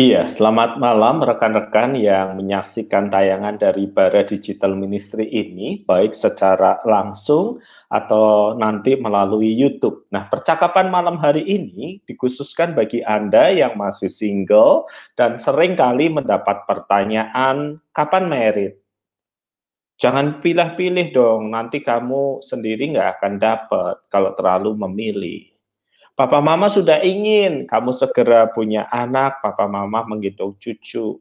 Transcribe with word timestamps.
Iya, 0.00 0.32
selamat 0.32 0.80
malam 0.80 1.20
rekan-rekan 1.20 1.92
yang 1.92 2.40
menyaksikan 2.40 3.12
tayangan 3.12 3.60
dari 3.60 3.84
Bara 3.84 4.24
Digital 4.24 4.72
Ministry 4.72 5.28
ini, 5.28 5.84
baik 5.84 6.16
secara 6.16 6.80
langsung 6.88 7.60
atau 7.92 8.56
nanti 8.56 8.96
melalui 8.96 9.52
YouTube. 9.52 10.08
Nah, 10.08 10.24
percakapan 10.24 10.88
malam 10.88 11.20
hari 11.20 11.44
ini 11.44 12.00
dikhususkan 12.08 12.72
bagi 12.72 13.04
Anda 13.04 13.52
yang 13.52 13.76
masih 13.76 14.08
single 14.08 14.88
dan 15.20 15.36
sering 15.36 15.76
kali 15.76 16.08
mendapat 16.08 16.64
pertanyaan, 16.64 17.76
kapan 17.92 18.24
merit? 18.24 18.80
Jangan 20.00 20.40
pilih-pilih 20.40 21.12
dong, 21.12 21.52
nanti 21.52 21.84
kamu 21.84 22.40
sendiri 22.40 22.96
nggak 22.96 23.20
akan 23.20 23.34
dapat 23.36 24.00
kalau 24.08 24.32
terlalu 24.32 24.80
memilih. 24.80 25.59
Papa 26.20 26.36
mama 26.44 26.68
sudah 26.68 27.00
ingin 27.00 27.64
kamu 27.64 27.96
segera 27.96 28.44
punya 28.52 28.84
anak, 28.92 29.40
papa 29.40 29.64
mama 29.64 30.04
menghitung 30.04 30.52
cucu. 30.60 31.16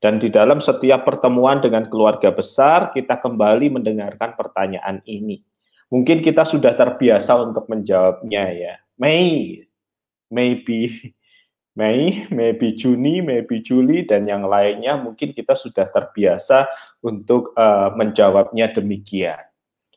Dan 0.00 0.16
di 0.16 0.32
dalam 0.32 0.56
setiap 0.56 1.04
pertemuan 1.04 1.60
dengan 1.60 1.84
keluarga 1.92 2.32
besar, 2.32 2.96
kita 2.96 3.20
kembali 3.20 3.76
mendengarkan 3.76 4.32
pertanyaan 4.32 5.04
ini. 5.04 5.44
Mungkin 5.92 6.24
kita 6.24 6.48
sudah 6.48 6.72
terbiasa 6.72 7.44
untuk 7.44 7.68
menjawabnya 7.68 8.44
ya. 8.56 8.74
Mei, 8.96 9.60
maybe 10.32 11.12
Mei, 11.76 12.24
maybe 12.32 12.72
Juni, 12.72 13.20
maybe 13.20 13.60
Juli, 13.60 14.08
dan 14.08 14.24
yang 14.24 14.48
lainnya 14.48 14.96
mungkin 14.96 15.36
kita 15.36 15.52
sudah 15.52 15.92
terbiasa 15.92 16.72
untuk 17.04 17.52
uh, 17.52 17.92
menjawabnya 17.92 18.72
demikian. 18.72 19.44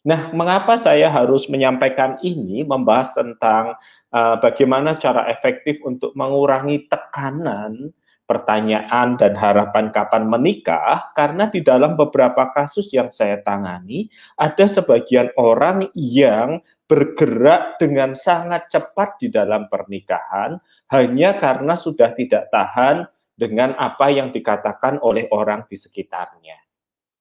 Nah, 0.05 0.29
mengapa 0.37 0.77
saya 0.77 1.09
harus 1.09 1.49
menyampaikan 1.49 2.21
ini, 2.21 2.61
membahas 2.61 3.09
tentang 3.17 3.73
uh, 4.13 4.37
bagaimana 4.37 5.01
cara 5.01 5.25
efektif 5.33 5.81
untuk 5.81 6.13
mengurangi 6.13 6.85
tekanan, 6.85 7.89
pertanyaan, 8.29 9.17
dan 9.17 9.33
harapan 9.33 9.89
kapan 9.89 10.29
menikah? 10.29 11.09
Karena 11.17 11.49
di 11.49 11.65
dalam 11.65 11.97
beberapa 11.97 12.53
kasus 12.53 12.93
yang 12.93 13.09
saya 13.09 13.41
tangani, 13.41 14.05
ada 14.37 14.69
sebagian 14.69 15.33
orang 15.41 15.89
yang 15.97 16.61
bergerak 16.85 17.81
dengan 17.81 18.13
sangat 18.13 18.69
cepat 18.69 19.17
di 19.17 19.33
dalam 19.33 19.65
pernikahan 19.73 20.61
hanya 20.93 21.33
karena 21.41 21.73
sudah 21.73 22.13
tidak 22.13 22.53
tahan 22.53 23.09
dengan 23.33 23.73
apa 23.73 24.13
yang 24.13 24.29
dikatakan 24.29 25.01
oleh 25.01 25.25
orang 25.33 25.65
di 25.65 25.81
sekitarnya. 25.81 26.64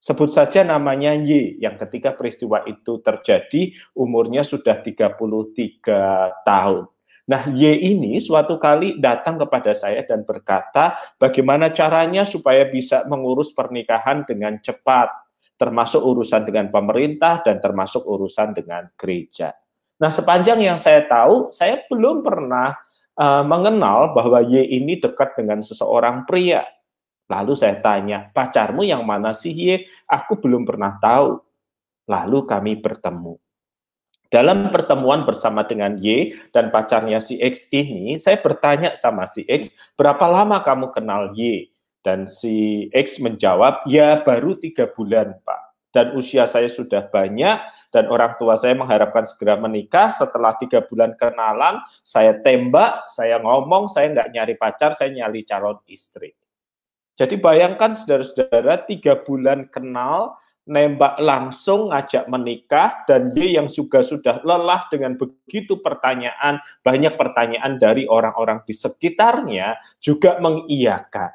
Sebut 0.05 0.29
saja 0.29 0.61
namanya 0.61 1.17
Y 1.17 1.57
yang 1.57 1.81
ketika 1.81 2.13
peristiwa 2.13 2.61
itu 2.69 3.01
terjadi 3.01 3.73
umurnya 3.97 4.45
sudah 4.45 4.77
33 4.85 5.17
tahun. 6.45 6.85
Nah, 7.25 7.49
Y 7.49 7.89
ini 7.89 8.21
suatu 8.21 8.61
kali 8.61 9.01
datang 9.01 9.41
kepada 9.41 9.73
saya 9.73 10.05
dan 10.05 10.21
berkata, 10.21 10.93
bagaimana 11.17 11.73
caranya 11.73 12.21
supaya 12.21 12.69
bisa 12.69 13.01
mengurus 13.09 13.49
pernikahan 13.49 14.21
dengan 14.29 14.61
cepat, 14.61 15.09
termasuk 15.57 16.05
urusan 16.05 16.45
dengan 16.45 16.69
pemerintah 16.69 17.41
dan 17.41 17.57
termasuk 17.57 18.05
urusan 18.05 18.53
dengan 18.53 18.85
gereja. 18.93 19.57
Nah, 19.97 20.13
sepanjang 20.13 20.61
yang 20.61 20.77
saya 20.77 21.01
tahu, 21.09 21.49
saya 21.49 21.81
belum 21.89 22.21
pernah 22.21 22.77
uh, 23.17 23.41
mengenal 23.41 24.13
bahwa 24.13 24.45
Y 24.45 24.69
ini 24.69 25.01
dekat 25.01 25.33
dengan 25.33 25.65
seseorang 25.65 26.29
pria. 26.29 26.61
Lalu 27.25 27.53
saya 27.57 27.81
tanya, 27.81 28.29
pacarmu 28.29 28.85
yang 28.85 29.01
mana 29.01 29.33
sih 29.33 29.49
Ye? 29.49 29.89
Aku 30.05 30.37
belum 30.37 30.61
pernah 30.61 30.97
tahu. 31.01 31.41
Lalu 32.05 32.39
kami 32.45 32.73
bertemu. 32.77 33.41
Dalam 34.29 34.69
pertemuan 34.69 35.23
bersama 35.25 35.65
dengan 35.65 35.97
Y 35.97 36.37
dan 36.53 36.69
pacarnya 36.69 37.21
si 37.21 37.37
X 37.41 37.69
ini, 37.73 38.17
saya 38.21 38.37
bertanya 38.41 38.93
sama 38.97 39.25
si 39.25 39.45
X, 39.45 39.71
berapa 39.95 40.25
lama 40.27 40.61
kamu 40.61 40.93
kenal 40.93 41.33
Y? 41.33 41.69
Dan 42.05 42.29
si 42.29 42.85
X 42.93 43.17
menjawab, 43.17 43.89
ya 43.89 44.21
baru 44.21 44.53
tiga 44.53 44.85
bulan 44.93 45.41
Pak. 45.41 45.61
Dan 45.89 46.13
usia 46.19 46.45
saya 46.45 46.67
sudah 46.67 47.07
banyak, 47.07 47.57
dan 47.89 48.11
orang 48.11 48.35
tua 48.35 48.59
saya 48.59 48.75
mengharapkan 48.75 49.23
segera 49.23 49.55
menikah. 49.55 50.11
Setelah 50.11 50.53
tiga 50.59 50.83
bulan 50.83 51.15
kenalan, 51.15 51.79
saya 52.03 52.35
tembak, 52.43 53.07
saya 53.09 53.39
ngomong, 53.39 53.87
saya 53.87 54.11
nggak 54.11 54.29
nyari 54.35 54.53
pacar, 54.59 54.91
saya 54.93 55.15
nyari 55.15 55.47
calon 55.47 55.79
istri. 55.87 56.35
Jadi 57.15 57.39
bayangkan 57.39 57.95
saudara-saudara 57.95 58.83
tiga 58.83 59.15
bulan 59.23 59.71
kenal, 59.71 60.35
nembak 60.67 61.21
langsung 61.21 61.93
ngajak 61.93 62.27
menikah 62.27 63.05
dan 63.07 63.31
dia 63.31 63.61
yang 63.61 63.71
juga 63.71 64.01
sudah 64.03 64.41
lelah 64.43 64.89
dengan 64.91 65.15
begitu 65.15 65.79
pertanyaan, 65.79 66.59
banyak 66.83 67.15
pertanyaan 67.15 67.79
dari 67.79 68.03
orang-orang 68.09 68.65
di 68.67 68.75
sekitarnya 68.75 69.79
juga 70.03 70.41
mengiyakan. 70.43 71.31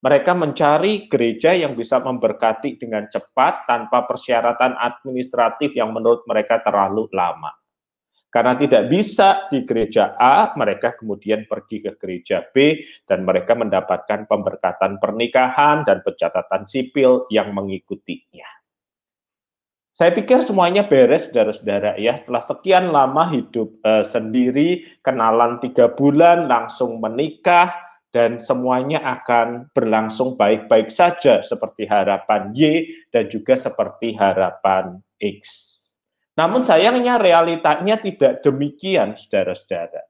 Mereka 0.00 0.32
mencari 0.38 1.10
gereja 1.10 1.50
yang 1.50 1.74
bisa 1.74 1.98
memberkati 1.98 2.78
dengan 2.78 3.10
cepat 3.10 3.66
tanpa 3.66 4.06
persyaratan 4.06 4.78
administratif 4.78 5.74
yang 5.74 5.90
menurut 5.90 6.22
mereka 6.30 6.62
terlalu 6.62 7.10
lama. 7.10 7.50
Karena 8.36 8.52
tidak 8.52 8.92
bisa 8.92 9.48
di 9.48 9.64
gereja 9.64 10.12
A, 10.12 10.52
mereka 10.60 10.92
kemudian 10.92 11.48
pergi 11.48 11.80
ke 11.80 11.96
gereja 11.96 12.44
B 12.44 12.84
dan 13.08 13.24
mereka 13.24 13.56
mendapatkan 13.56 14.28
pemberkatan 14.28 15.00
pernikahan 15.00 15.88
dan 15.88 16.04
pencatatan 16.04 16.68
sipil 16.68 17.24
yang 17.32 17.56
mengikutinya. 17.56 18.44
Saya 19.96 20.12
pikir 20.12 20.44
semuanya 20.44 20.84
beres, 20.84 21.32
saudara-saudara 21.32 21.96
ya. 21.96 22.12
Setelah 22.12 22.44
sekian 22.44 22.92
lama 22.92 23.32
hidup 23.32 23.80
uh, 23.80 24.04
sendiri, 24.04 24.84
kenalan 25.00 25.56
tiga 25.64 25.88
bulan, 25.96 26.44
langsung 26.44 27.00
menikah, 27.00 27.72
dan 28.12 28.36
semuanya 28.36 29.00
akan 29.16 29.72
berlangsung 29.72 30.36
baik-baik 30.36 30.92
saja 30.92 31.40
seperti 31.40 31.88
harapan 31.88 32.52
Y 32.52 32.92
dan 33.08 33.32
juga 33.32 33.56
seperti 33.56 34.12
harapan 34.12 35.00
X. 35.16 35.75
Namun 36.36 36.60
sayangnya 36.62 37.16
realitanya 37.16 37.96
tidak 37.96 38.44
demikian, 38.44 39.16
saudara-saudara. 39.16 40.04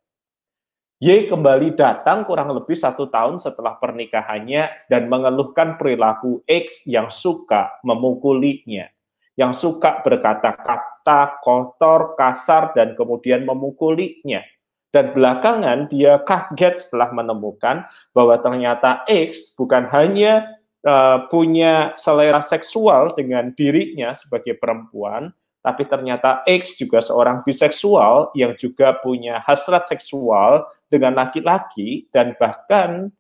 Y 0.96 1.28
kembali 1.28 1.76
datang 1.76 2.24
kurang 2.24 2.56
lebih 2.56 2.74
satu 2.74 3.06
tahun 3.12 3.36
setelah 3.38 3.76
pernikahannya 3.76 4.88
dan 4.88 5.12
mengeluhkan 5.12 5.76
perilaku 5.76 6.40
X 6.48 6.88
yang 6.88 7.12
suka 7.12 7.68
memukulinya, 7.84 8.88
yang 9.36 9.52
suka 9.52 10.00
berkata-kata 10.00 11.44
kotor, 11.44 12.16
kasar, 12.16 12.72
dan 12.72 12.96
kemudian 12.96 13.44
memukulinya. 13.44 14.40
Dan 14.88 15.12
belakangan 15.12 15.92
dia 15.92 16.24
kaget 16.24 16.80
setelah 16.80 17.12
menemukan 17.12 17.84
bahwa 18.16 18.40
ternyata 18.40 19.04
X 19.04 19.52
bukan 19.52 19.92
hanya 19.92 20.56
uh, 20.80 21.28
punya 21.28 21.92
selera 22.00 22.40
seksual 22.40 23.12
dengan 23.12 23.52
dirinya 23.52 24.16
sebagai 24.16 24.56
perempuan, 24.56 25.28
tapi 25.66 25.82
ternyata 25.82 26.46
X 26.46 26.78
juga 26.78 27.02
seorang 27.02 27.42
biseksual 27.42 28.30
yang 28.38 28.54
juga 28.54 28.94
punya 29.02 29.42
hasrat 29.42 29.90
seksual 29.90 30.62
dengan 30.86 31.18
laki-laki 31.18 32.06
dan 32.14 32.38
bahkan 32.38 33.10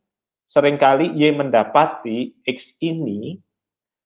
sering 0.46 0.78
kali 0.78 1.10
Y 1.10 1.34
mendapati 1.34 2.38
X 2.46 2.78
ini 2.78 3.42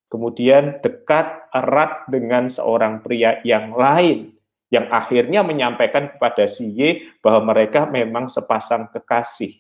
kemudian 0.09 0.81
dekat 0.81 1.53
erat 1.53 2.09
dengan 2.09 2.49
seorang 2.49 3.05
pria 3.05 3.45
yang 3.45 3.77
lain 3.77 4.33
yang 4.73 4.89
akhirnya 4.89 5.45
menyampaikan 5.45 6.09
kepada 6.17 6.49
si 6.49 6.73
Y 6.73 7.13
bahwa 7.21 7.53
mereka 7.53 7.85
memang 7.85 8.33
sepasang 8.33 8.89
kekasih. 8.89 9.53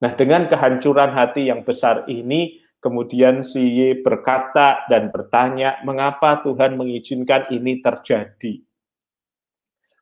Nah, 0.00 0.16
dengan 0.16 0.48
kehancuran 0.48 1.12
hati 1.12 1.52
yang 1.52 1.62
besar 1.68 2.08
ini, 2.08 2.61
Kemudian 2.82 3.46
si 3.46 3.62
Y 3.62 4.02
berkata 4.02 4.82
dan 4.90 5.14
bertanya, 5.14 5.78
mengapa 5.86 6.42
Tuhan 6.42 6.74
mengizinkan 6.74 7.46
ini 7.54 7.78
terjadi? 7.78 8.58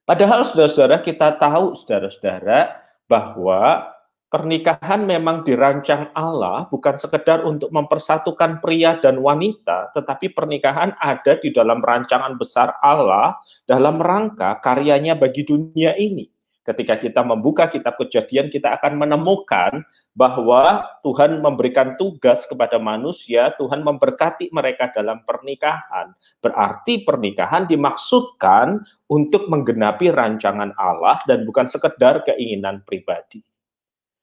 Padahal 0.08 0.48
saudara-saudara 0.48 1.04
kita 1.04 1.36
tahu 1.36 1.76
saudara-saudara 1.76 2.80
bahwa 3.04 3.92
pernikahan 4.32 5.04
memang 5.04 5.44
dirancang 5.44 6.08
Allah 6.16 6.72
bukan 6.72 6.96
sekedar 6.96 7.44
untuk 7.44 7.68
mempersatukan 7.68 8.64
pria 8.64 8.96
dan 8.96 9.20
wanita, 9.20 9.92
tetapi 9.92 10.32
pernikahan 10.32 10.96
ada 10.96 11.36
di 11.36 11.52
dalam 11.52 11.84
rancangan 11.84 12.32
besar 12.40 12.80
Allah 12.80 13.36
dalam 13.68 14.00
rangka 14.00 14.56
karyanya 14.64 15.20
bagi 15.20 15.44
dunia 15.44 16.00
ini. 16.00 16.32
Ketika 16.64 16.96
kita 16.96 17.20
membuka 17.26 17.68
kitab 17.68 18.00
kejadian, 18.00 18.48
kita 18.48 18.78
akan 18.80 18.96
menemukan 18.96 19.84
bahwa 20.10 20.82
Tuhan 21.06 21.38
memberikan 21.38 21.94
tugas 21.94 22.42
kepada 22.44 22.82
manusia, 22.82 23.54
Tuhan 23.54 23.86
memberkati 23.86 24.50
mereka 24.50 24.90
dalam 24.90 25.22
pernikahan. 25.22 26.12
Berarti 26.42 27.06
pernikahan 27.06 27.70
dimaksudkan 27.70 28.82
untuk 29.06 29.46
menggenapi 29.46 30.10
rancangan 30.10 30.74
Allah 30.74 31.22
dan 31.30 31.46
bukan 31.46 31.70
sekedar 31.70 32.26
keinginan 32.26 32.82
pribadi. 32.82 33.40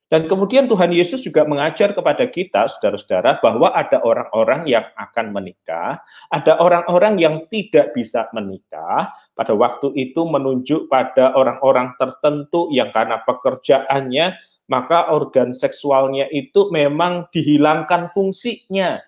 Dan 0.08 0.24
kemudian 0.32 0.72
Tuhan 0.72 0.96
Yesus 0.96 1.20
juga 1.20 1.44
mengajar 1.44 1.92
kepada 1.92 2.24
kita, 2.32 2.72
saudara-saudara, 2.72 3.44
bahwa 3.44 3.76
ada 3.76 4.00
orang-orang 4.00 4.64
yang 4.64 4.88
akan 4.96 5.36
menikah, 5.36 6.00
ada 6.32 6.56
orang-orang 6.64 7.20
yang 7.20 7.44
tidak 7.52 7.92
bisa 7.92 8.32
menikah. 8.32 9.12
Pada 9.36 9.52
waktu 9.52 9.92
itu 10.00 10.24
menunjuk 10.24 10.88
pada 10.88 11.36
orang-orang 11.36 11.92
tertentu 12.00 12.72
yang 12.72 12.88
karena 12.96 13.20
pekerjaannya 13.28 14.32
maka 14.68 15.10
organ 15.16 15.56
seksualnya 15.56 16.28
itu 16.32 16.68
memang 16.70 17.32
dihilangkan 17.32 18.12
fungsinya. 18.12 19.00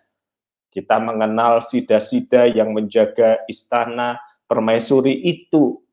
Kita 0.72 0.98
mengenal 1.04 1.60
sida-sida 1.60 2.48
yang 2.48 2.72
menjaga 2.72 3.44
istana 3.52 4.20
permaisuri 4.48 5.14
itu. 5.28 5.84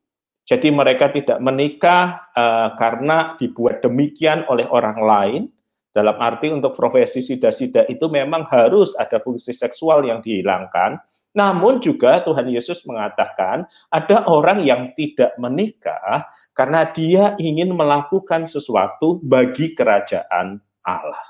Jadi 0.47 0.71
mereka 0.71 1.11
tidak 1.11 1.43
menikah 1.43 2.31
uh, 2.31 2.71
karena 2.79 3.35
dibuat 3.35 3.83
demikian 3.83 4.47
oleh 4.47 4.63
orang 4.71 4.99
lain. 5.03 5.41
Dalam 5.91 6.15
arti 6.21 6.53
untuk 6.53 6.77
profesi 6.77 7.25
sida-sida 7.25 7.89
itu 7.89 8.05
memang 8.07 8.45
harus 8.53 8.93
ada 8.95 9.17
fungsi 9.17 9.51
seksual 9.51 10.05
yang 10.05 10.21
dihilangkan. 10.21 11.01
Namun 11.33 11.81
juga 11.81 12.21
Tuhan 12.21 12.47
Yesus 12.47 12.85
mengatakan 12.85 13.65
ada 13.89 14.23
orang 14.29 14.61
yang 14.61 14.93
tidak 14.93 15.33
menikah 15.41 16.29
karena 16.57 16.89
dia 16.89 17.37
ingin 17.37 17.69
melakukan 17.69 18.49
sesuatu 18.49 19.21
bagi 19.21 19.77
kerajaan 19.77 20.57
Allah. 20.81 21.21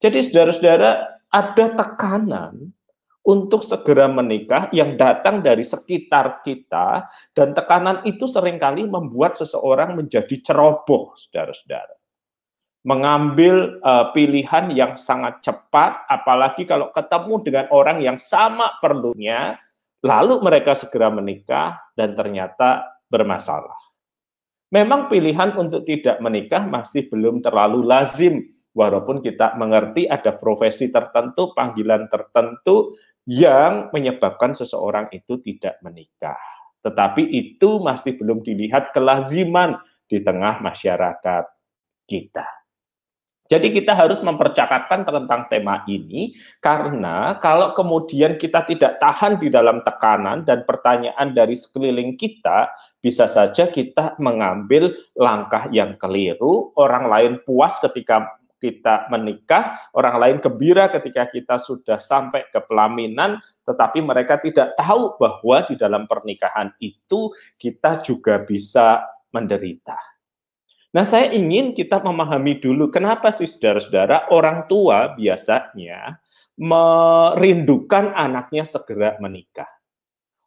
Jadi 0.00 0.24
saudara-saudara, 0.24 1.20
ada 1.28 1.66
tekanan 1.76 2.72
untuk 3.20 3.60
segera 3.60 4.08
menikah 4.08 4.72
yang 4.72 4.96
datang 4.96 5.44
dari 5.44 5.60
sekitar 5.60 6.40
kita 6.40 7.04
dan 7.36 7.52
tekanan 7.52 8.00
itu 8.08 8.24
sering 8.24 8.56
kali 8.56 8.88
membuat 8.88 9.36
seseorang 9.36 9.92
menjadi 9.92 10.40
ceroboh, 10.40 11.12
saudara-saudara. 11.20 12.00
Mengambil 12.80 13.76
uh, 13.84 14.08
pilihan 14.16 14.72
yang 14.72 14.96
sangat 14.96 15.44
cepat, 15.44 16.08
apalagi 16.08 16.64
kalau 16.64 16.88
ketemu 16.96 17.34
dengan 17.44 17.66
orang 17.76 18.00
yang 18.00 18.16
sama 18.16 18.80
perlunya, 18.80 19.60
lalu 20.00 20.40
mereka 20.40 20.72
segera 20.72 21.12
menikah 21.12 21.76
dan 21.92 22.16
ternyata 22.16 22.88
bermasalah. 23.12 23.89
Memang 24.70 25.10
pilihan 25.10 25.58
untuk 25.58 25.82
tidak 25.82 26.22
menikah 26.22 26.62
masih 26.62 27.10
belum 27.10 27.42
terlalu 27.42 27.82
lazim, 27.82 28.46
walaupun 28.70 29.18
kita 29.18 29.58
mengerti 29.58 30.06
ada 30.06 30.30
profesi 30.30 30.94
tertentu, 30.94 31.50
panggilan 31.58 32.06
tertentu 32.06 32.94
yang 33.26 33.90
menyebabkan 33.90 34.54
seseorang 34.54 35.10
itu 35.10 35.42
tidak 35.42 35.78
menikah. 35.82 36.38
Tetapi 36.80 37.28
itu 37.28 37.82
masih 37.82 38.16
belum 38.16 38.40
dilihat 38.40 38.94
kelaziman 38.96 39.76
di 40.06 40.22
tengah 40.22 40.62
masyarakat 40.64 41.44
kita. 42.08 42.46
Jadi 43.50 43.74
kita 43.74 43.98
harus 43.98 44.22
mempercakapkan 44.22 45.02
tentang 45.02 45.50
tema 45.50 45.82
ini 45.90 46.38
karena 46.62 47.34
kalau 47.42 47.74
kemudian 47.74 48.38
kita 48.38 48.62
tidak 48.62 49.02
tahan 49.02 49.42
di 49.42 49.50
dalam 49.50 49.82
tekanan 49.82 50.46
dan 50.46 50.62
pertanyaan 50.62 51.34
dari 51.34 51.58
sekeliling 51.58 52.14
kita, 52.14 52.70
bisa 53.00 53.24
saja 53.26 53.72
kita 53.72 54.20
mengambil 54.20 54.92
langkah 55.16 55.68
yang 55.72 55.96
keliru, 55.96 56.72
orang 56.76 57.08
lain 57.08 57.32
puas 57.44 57.80
ketika 57.80 58.40
kita 58.60 59.08
menikah, 59.08 59.88
orang 59.96 60.20
lain 60.20 60.36
gembira 60.44 60.92
ketika 60.92 61.24
kita 61.32 61.56
sudah 61.56 61.96
sampai 61.96 62.44
ke 62.52 62.60
pelaminan, 62.68 63.40
tetapi 63.64 64.04
mereka 64.04 64.36
tidak 64.36 64.76
tahu 64.76 65.16
bahwa 65.16 65.64
di 65.64 65.80
dalam 65.80 66.04
pernikahan 66.04 66.76
itu 66.76 67.32
kita 67.56 68.04
juga 68.04 68.44
bisa 68.44 69.00
menderita. 69.32 69.96
Nah, 70.90 71.06
saya 71.06 71.32
ingin 71.32 71.72
kita 71.72 72.02
memahami 72.02 72.60
dulu 72.60 72.92
kenapa 72.92 73.30
sih 73.32 73.46
saudara-saudara 73.48 74.28
orang 74.34 74.66
tua 74.66 75.14
biasanya 75.14 76.18
merindukan 76.58 78.12
anaknya 78.12 78.68
segera 78.68 79.16
menikah. 79.22 79.70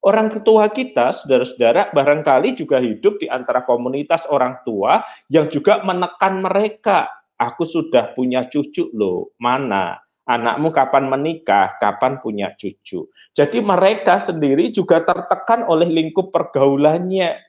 Orang 0.04 0.28
ketua 0.28 0.68
kita, 0.68 1.16
saudara-saudara, 1.16 1.96
barangkali 1.96 2.60
juga 2.60 2.84
hidup 2.84 3.24
di 3.24 3.32
antara 3.32 3.64
komunitas 3.64 4.28
orang 4.28 4.60
tua 4.68 5.00
yang 5.32 5.48
juga 5.48 5.80
menekan 5.80 6.44
mereka. 6.44 7.08
Aku 7.40 7.64
sudah 7.64 8.12
punya 8.12 8.52
cucu 8.52 8.92
loh, 8.92 9.32
mana? 9.40 10.04
Anakmu 10.28 10.76
kapan 10.76 11.08
menikah, 11.08 11.80
kapan 11.80 12.20
punya 12.20 12.52
cucu. 12.60 13.08
Jadi 13.32 13.64
mereka 13.64 14.20
sendiri 14.20 14.76
juga 14.76 15.00
tertekan 15.08 15.64
oleh 15.72 15.88
lingkup 15.88 16.36
pergaulannya 16.36 17.40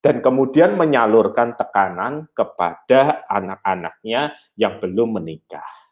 dan 0.00 0.24
kemudian 0.24 0.80
menyalurkan 0.80 1.60
tekanan 1.60 2.24
kepada 2.32 3.28
anak-anaknya 3.28 4.32
yang 4.56 4.80
belum 4.80 5.20
menikah. 5.20 5.85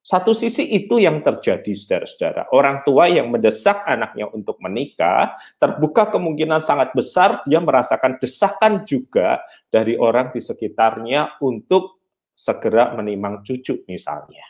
Satu 0.00 0.32
sisi 0.32 0.64
itu 0.64 0.96
yang 0.96 1.20
terjadi, 1.20 1.76
saudara-saudara. 1.76 2.48
Orang 2.56 2.80
tua 2.88 3.04
yang 3.12 3.28
mendesak 3.28 3.84
anaknya 3.84 4.32
untuk 4.32 4.56
menikah, 4.64 5.36
terbuka 5.60 6.08
kemungkinan 6.08 6.64
sangat 6.64 6.96
besar 6.96 7.44
dia 7.44 7.60
merasakan 7.60 8.16
desakan 8.16 8.88
juga 8.88 9.44
dari 9.68 10.00
orang 10.00 10.32
di 10.32 10.40
sekitarnya 10.40 11.36
untuk 11.44 12.00
segera 12.32 12.96
menimang 12.96 13.44
cucu 13.44 13.84
misalnya. 13.84 14.40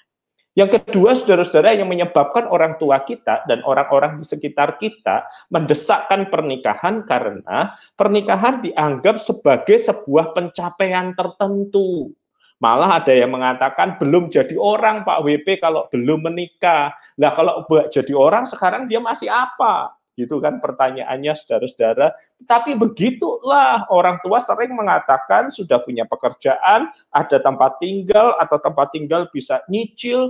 Yang 0.54 0.82
kedua, 0.82 1.14
saudara-saudara, 1.14 1.78
yang 1.78 1.86
menyebabkan 1.86 2.46
orang 2.50 2.74
tua 2.78 3.02
kita 3.06 3.46
dan 3.46 3.62
orang-orang 3.62 4.18
di 4.18 4.26
sekitar 4.26 4.82
kita 4.82 5.26
mendesakkan 5.50 6.26
pernikahan 6.26 7.06
karena 7.06 7.74
pernikahan 7.94 8.58
dianggap 8.62 9.22
sebagai 9.22 9.78
sebuah 9.78 10.34
pencapaian 10.34 11.14
tertentu. 11.14 12.14
Malah 12.60 13.00
ada 13.00 13.16
yang 13.16 13.32
mengatakan 13.32 13.96
belum 13.96 14.28
jadi 14.28 14.52
orang 14.60 15.00
Pak 15.02 15.24
WP 15.24 15.64
kalau 15.64 15.88
belum 15.88 16.28
menikah. 16.28 16.92
Nah 17.16 17.32
kalau 17.32 17.64
jadi 17.88 18.12
orang 18.12 18.44
sekarang 18.44 18.84
dia 18.84 19.00
masih 19.00 19.32
apa? 19.32 19.96
Gitu 20.12 20.36
kan 20.44 20.60
pertanyaannya 20.60 21.32
saudara-saudara. 21.40 22.12
Tapi 22.44 22.76
begitulah 22.76 23.88
orang 23.88 24.20
tua 24.20 24.36
sering 24.44 24.76
mengatakan 24.76 25.48
sudah 25.48 25.80
punya 25.80 26.04
pekerjaan, 26.04 26.92
ada 27.08 27.40
tempat 27.40 27.80
tinggal 27.80 28.36
atau 28.36 28.60
tempat 28.60 28.92
tinggal 28.92 29.32
bisa 29.32 29.64
nyicil, 29.72 30.28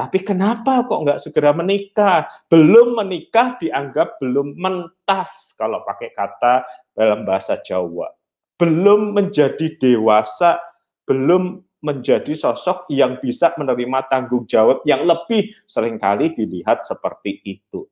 tapi 0.00 0.24
kenapa 0.24 0.80
kok 0.88 1.04
nggak 1.04 1.20
segera 1.20 1.52
menikah? 1.52 2.24
Belum 2.48 2.96
menikah 2.96 3.60
dianggap 3.60 4.16
belum 4.16 4.56
mentas 4.56 5.52
kalau 5.60 5.84
pakai 5.84 6.16
kata 6.16 6.64
dalam 6.96 7.28
bahasa 7.28 7.60
Jawa. 7.60 8.08
Belum 8.56 9.12
menjadi 9.12 9.76
dewasa, 9.76 10.56
belum 11.04 11.60
menjadi 11.80 12.36
sosok 12.36 12.88
yang 12.92 13.16
bisa 13.20 13.52
menerima 13.56 14.08
tanggung 14.08 14.44
jawab 14.44 14.84
yang 14.84 15.04
lebih 15.04 15.52
sering 15.64 15.96
kali 15.96 16.32
dilihat 16.36 16.84
seperti 16.84 17.40
itu. 17.44 17.88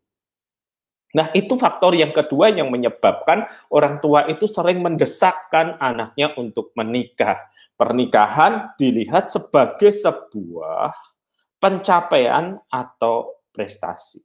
Nah, 1.17 1.33
itu 1.33 1.57
faktor 1.57 1.97
yang 1.97 2.13
kedua 2.13 2.53
yang 2.53 2.69
menyebabkan 2.69 3.49
orang 3.73 3.97
tua 4.05 4.29
itu 4.29 4.45
sering 4.45 4.85
mendesakkan 4.85 5.81
anaknya 5.81 6.37
untuk 6.37 6.71
menikah. 6.77 7.41
Pernikahan 7.81 8.77
dilihat 8.77 9.33
sebagai 9.33 9.89
sebuah 9.89 10.93
pencapaian 11.63 12.61
atau 12.69 13.41
prestasi. 13.55 14.21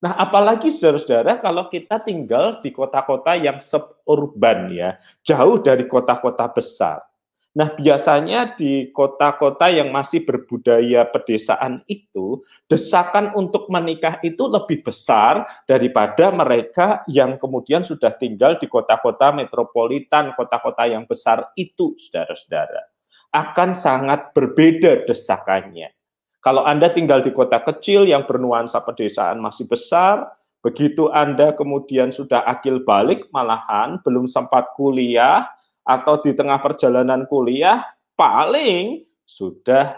Nah, 0.00 0.16
apalagi 0.16 0.72
saudara-saudara 0.72 1.44
kalau 1.44 1.68
kita 1.68 2.00
tinggal 2.00 2.64
di 2.64 2.72
kota-kota 2.72 3.36
yang 3.36 3.60
suburban 3.60 4.72
ya, 4.72 4.96
jauh 5.20 5.60
dari 5.60 5.84
kota-kota 5.84 6.48
besar. 6.48 7.04
Nah, 7.50 7.74
biasanya 7.74 8.54
di 8.54 8.94
kota-kota 8.94 9.66
yang 9.66 9.90
masih 9.90 10.22
berbudaya 10.22 11.02
pedesaan 11.10 11.82
itu, 11.90 12.46
desakan 12.70 13.34
untuk 13.34 13.66
menikah 13.66 14.22
itu 14.22 14.46
lebih 14.46 14.86
besar 14.86 15.42
daripada 15.66 16.30
mereka 16.30 17.02
yang 17.10 17.42
kemudian 17.42 17.82
sudah 17.82 18.14
tinggal 18.14 18.54
di 18.54 18.70
kota-kota 18.70 19.34
metropolitan, 19.34 20.30
kota-kota 20.38 20.86
yang 20.86 21.10
besar 21.10 21.50
itu, 21.58 21.98
saudara-saudara. 21.98 22.86
Akan 23.34 23.74
sangat 23.74 24.30
berbeda 24.30 25.02
desakannya. 25.10 25.90
Kalau 26.38 26.62
Anda 26.62 26.94
tinggal 26.94 27.26
di 27.26 27.34
kota 27.34 27.58
kecil 27.66 28.06
yang 28.06 28.30
bernuansa 28.30 28.78
pedesaan 28.78 29.42
masih 29.42 29.66
besar, 29.66 30.22
begitu 30.62 31.10
Anda 31.10 31.50
kemudian 31.58 32.14
sudah 32.14 32.46
akil 32.46 32.86
balik, 32.86 33.26
malahan 33.34 33.98
belum 34.06 34.30
sempat 34.30 34.70
kuliah, 34.78 35.50
atau 35.84 36.20
di 36.20 36.36
tengah 36.36 36.60
perjalanan 36.60 37.24
kuliah, 37.26 37.84
paling 38.14 39.04
sudah 39.24 39.96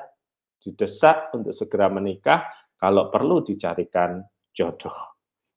didesak 0.63 1.35
untuk 1.35 1.53
segera 1.53 1.91
menikah, 1.91 2.47
kalau 2.79 3.11
perlu 3.11 3.43
dicarikan 3.43 4.23
jodoh. 4.55 5.13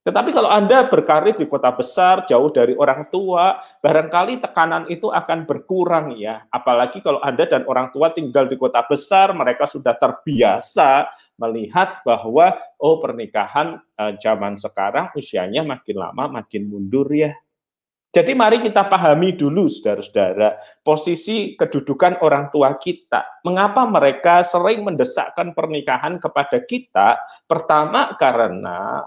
Tetapi 0.06 0.30
kalau 0.38 0.54
Anda 0.54 0.86
berkarir 0.86 1.34
di 1.34 1.50
kota 1.50 1.74
besar, 1.74 2.30
jauh 2.30 2.54
dari 2.54 2.78
orang 2.78 3.10
tua, 3.10 3.58
barangkali 3.82 4.38
tekanan 4.38 4.86
itu 4.86 5.10
akan 5.10 5.50
berkurang 5.50 6.14
ya. 6.14 6.46
Apalagi 6.54 7.02
kalau 7.02 7.18
Anda 7.26 7.50
dan 7.50 7.66
orang 7.66 7.90
tua 7.90 8.14
tinggal 8.14 8.46
di 8.46 8.54
kota 8.54 8.86
besar, 8.86 9.34
mereka 9.34 9.66
sudah 9.66 9.98
terbiasa 9.98 11.10
melihat 11.42 12.06
bahwa 12.06 12.54
oh 12.78 13.02
pernikahan 13.02 13.82
eh, 13.82 14.14
zaman 14.22 14.62
sekarang 14.62 15.10
usianya 15.18 15.66
makin 15.66 15.98
lama 15.98 16.38
makin 16.38 16.70
mundur 16.70 17.10
ya. 17.10 17.34
Jadi 18.16 18.32
mari 18.32 18.64
kita 18.64 18.88
pahami 18.88 19.36
dulu 19.36 19.68
saudara-saudara 19.68 20.56
posisi 20.88 21.60
kedudukan 21.60 22.24
orang 22.24 22.48
tua 22.48 22.80
kita. 22.80 23.44
Mengapa 23.44 23.84
mereka 23.84 24.40
sering 24.40 24.88
mendesakkan 24.88 25.52
pernikahan 25.52 26.16
kepada 26.24 26.64
kita? 26.64 27.20
Pertama 27.44 28.16
karena 28.16 29.04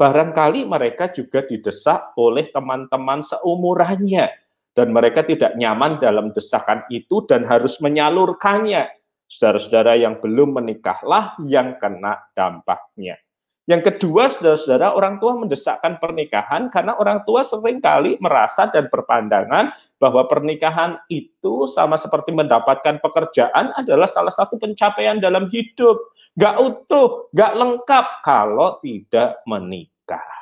barangkali 0.00 0.64
mereka 0.64 1.12
juga 1.12 1.44
didesak 1.44 2.16
oleh 2.16 2.48
teman-teman 2.48 3.20
seumurannya. 3.20 4.48
dan 4.76 4.92
mereka 4.92 5.24
tidak 5.24 5.56
nyaman 5.56 5.96
dalam 5.96 6.36
desakan 6.36 6.84
itu 6.92 7.24
dan 7.24 7.48
harus 7.48 7.80
menyalurkannya. 7.80 8.92
Saudara-saudara 9.24 9.96
yang 9.96 10.20
belum 10.20 10.60
menikahlah 10.60 11.32
yang 11.48 11.80
kena 11.80 12.28
dampaknya. 12.36 13.16
Yang 13.66 13.82
kedua, 13.90 14.30
saudara-saudara, 14.30 14.94
orang 14.94 15.18
tua 15.18 15.34
mendesakkan 15.34 15.98
pernikahan 15.98 16.70
karena 16.70 16.94
orang 17.02 17.26
tua 17.26 17.42
sering 17.42 17.82
kali 17.82 18.14
merasa 18.22 18.70
dan 18.70 18.86
berpandangan 18.86 19.74
bahwa 19.98 20.22
pernikahan 20.30 21.02
itu 21.10 21.66
sama 21.66 21.98
seperti 21.98 22.30
mendapatkan 22.30 23.02
pekerjaan 23.02 23.74
adalah 23.74 24.06
salah 24.06 24.30
satu 24.30 24.54
pencapaian 24.54 25.18
dalam 25.18 25.50
hidup. 25.50 25.98
Gak 26.38 26.62
utuh, 26.62 27.26
gak 27.34 27.58
lengkap 27.58 28.06
kalau 28.22 28.78
tidak 28.86 29.42
menikah. 29.50 30.36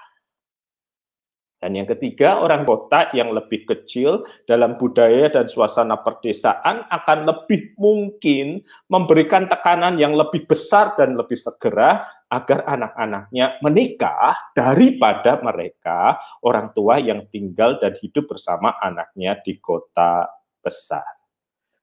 Dan 1.65 1.81
yang 1.81 1.89
ketiga, 1.89 2.45
orang 2.45 2.69
kota 2.69 3.09
yang 3.17 3.33
lebih 3.33 3.65
kecil 3.65 4.29
dalam 4.45 4.77
budaya 4.77 5.33
dan 5.33 5.49
suasana 5.49 5.97
perdesaan 5.97 6.85
akan 6.93 7.25
lebih 7.25 7.73
mungkin 7.81 8.61
memberikan 8.93 9.49
tekanan 9.49 9.97
yang 9.97 10.13
lebih 10.13 10.45
besar 10.45 10.93
dan 11.01 11.17
lebih 11.17 11.41
segera 11.41 12.05
agar 12.35 12.67
anak-anaknya 12.67 13.63
menikah 13.63 14.35
daripada 14.59 15.39
mereka 15.39 16.19
orang 16.43 16.75
tua 16.75 16.99
yang 16.99 17.31
tinggal 17.31 17.79
dan 17.79 17.95
hidup 18.03 18.27
bersama 18.27 18.75
anaknya 18.83 19.39
di 19.47 19.63
kota 19.63 20.27
besar. 20.59 21.07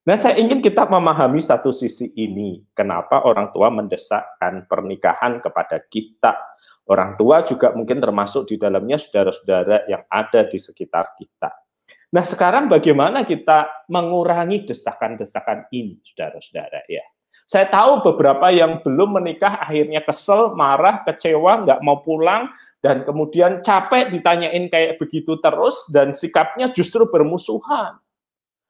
Nah, 0.01 0.17
saya 0.17 0.35
ingin 0.41 0.59
kita 0.59 0.89
memahami 0.89 1.39
satu 1.39 1.69
sisi 1.69 2.09
ini, 2.17 2.65
kenapa 2.73 3.21
orang 3.23 3.53
tua 3.53 3.69
mendesakkan 3.69 4.65
pernikahan 4.65 5.39
kepada 5.39 5.77
kita 5.87 6.51
Orang 6.89 7.15
tua 7.15 7.45
juga 7.47 7.71
mungkin 7.77 8.01
termasuk 8.01 8.51
di 8.51 8.59
dalamnya 8.59 8.97
saudara-saudara 8.97 9.85
yang 9.85 10.03
ada 10.09 10.43
di 10.49 10.57
sekitar 10.57 11.13
kita. 11.15 11.53
Nah, 12.11 12.25
sekarang 12.27 12.67
bagaimana 12.67 13.23
kita 13.23 13.87
mengurangi 13.87 14.67
desakan-desakan 14.67 15.71
ini, 15.71 16.03
saudara-saudara 16.03 16.83
ya? 16.91 17.05
Saya 17.51 17.67
tahu 17.67 17.99
beberapa 17.99 18.47
yang 18.47 18.79
belum 18.79 19.19
menikah 19.19 19.59
akhirnya 19.59 19.99
kesel, 20.07 20.55
marah, 20.55 21.03
kecewa, 21.03 21.67
nggak 21.67 21.83
mau 21.83 21.99
pulang, 21.99 22.47
dan 22.79 23.03
kemudian 23.03 23.59
capek 23.59 24.07
ditanyain 24.07 24.71
kayak 24.71 24.95
begitu 25.03 25.35
terus, 25.43 25.83
dan 25.91 26.15
sikapnya 26.15 26.71
justru 26.71 27.11
bermusuhan. 27.11 27.99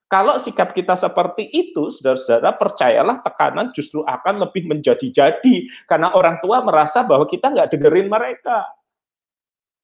Kalau 0.09 0.33
sikap 0.41 0.73
kita 0.73 0.97
seperti 0.97 1.45
itu, 1.53 1.93
saudara-saudara, 1.93 2.57
percayalah 2.57 3.21
tekanan 3.21 3.69
justru 3.69 4.01
akan 4.01 4.49
lebih 4.49 4.65
menjadi-jadi. 4.65 5.85
Karena 5.85 6.17
orang 6.17 6.41
tua 6.41 6.65
merasa 6.65 7.05
bahwa 7.05 7.29
kita 7.29 7.53
nggak 7.53 7.77
dengerin 7.77 8.09
mereka. 8.09 8.65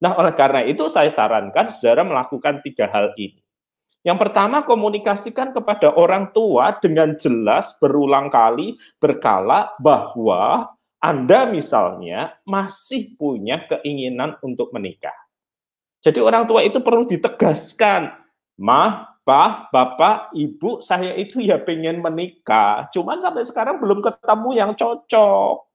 Nah, 0.01 0.17
oleh 0.17 0.33
karena 0.33 0.65
itu 0.65 0.89
saya 0.89 1.13
sarankan 1.13 1.69
saudara 1.69 2.01
melakukan 2.01 2.65
tiga 2.65 2.89
hal 2.89 3.13
ini. 3.15 3.46
Yang 4.07 4.23
pertama, 4.23 4.63
komunikasikan 4.63 5.51
kepada 5.51 5.91
orang 5.91 6.31
tua 6.31 6.71
dengan 6.79 7.11
jelas 7.19 7.75
berulang 7.75 8.31
kali, 8.31 8.79
berkala, 9.03 9.75
bahwa 9.83 10.71
Anda 11.03 11.43
misalnya 11.43 12.39
masih 12.47 13.19
punya 13.19 13.67
keinginan 13.67 14.39
untuk 14.39 14.71
menikah. 14.71 15.11
Jadi 15.99 16.23
orang 16.23 16.47
tua 16.47 16.63
itu 16.63 16.79
perlu 16.79 17.03
ditegaskan, 17.03 18.15
mah, 18.63 19.19
Pak, 19.27 19.75
Bapak, 19.75 20.31
Ibu, 20.31 20.79
saya 20.79 21.11
itu 21.19 21.43
ya 21.43 21.59
pengen 21.59 21.99
menikah. 21.99 22.87
Cuman 22.95 23.19
sampai 23.19 23.43
sekarang 23.43 23.83
belum 23.83 23.99
ketemu 23.99 24.49
yang 24.55 24.71
cocok. 24.71 25.66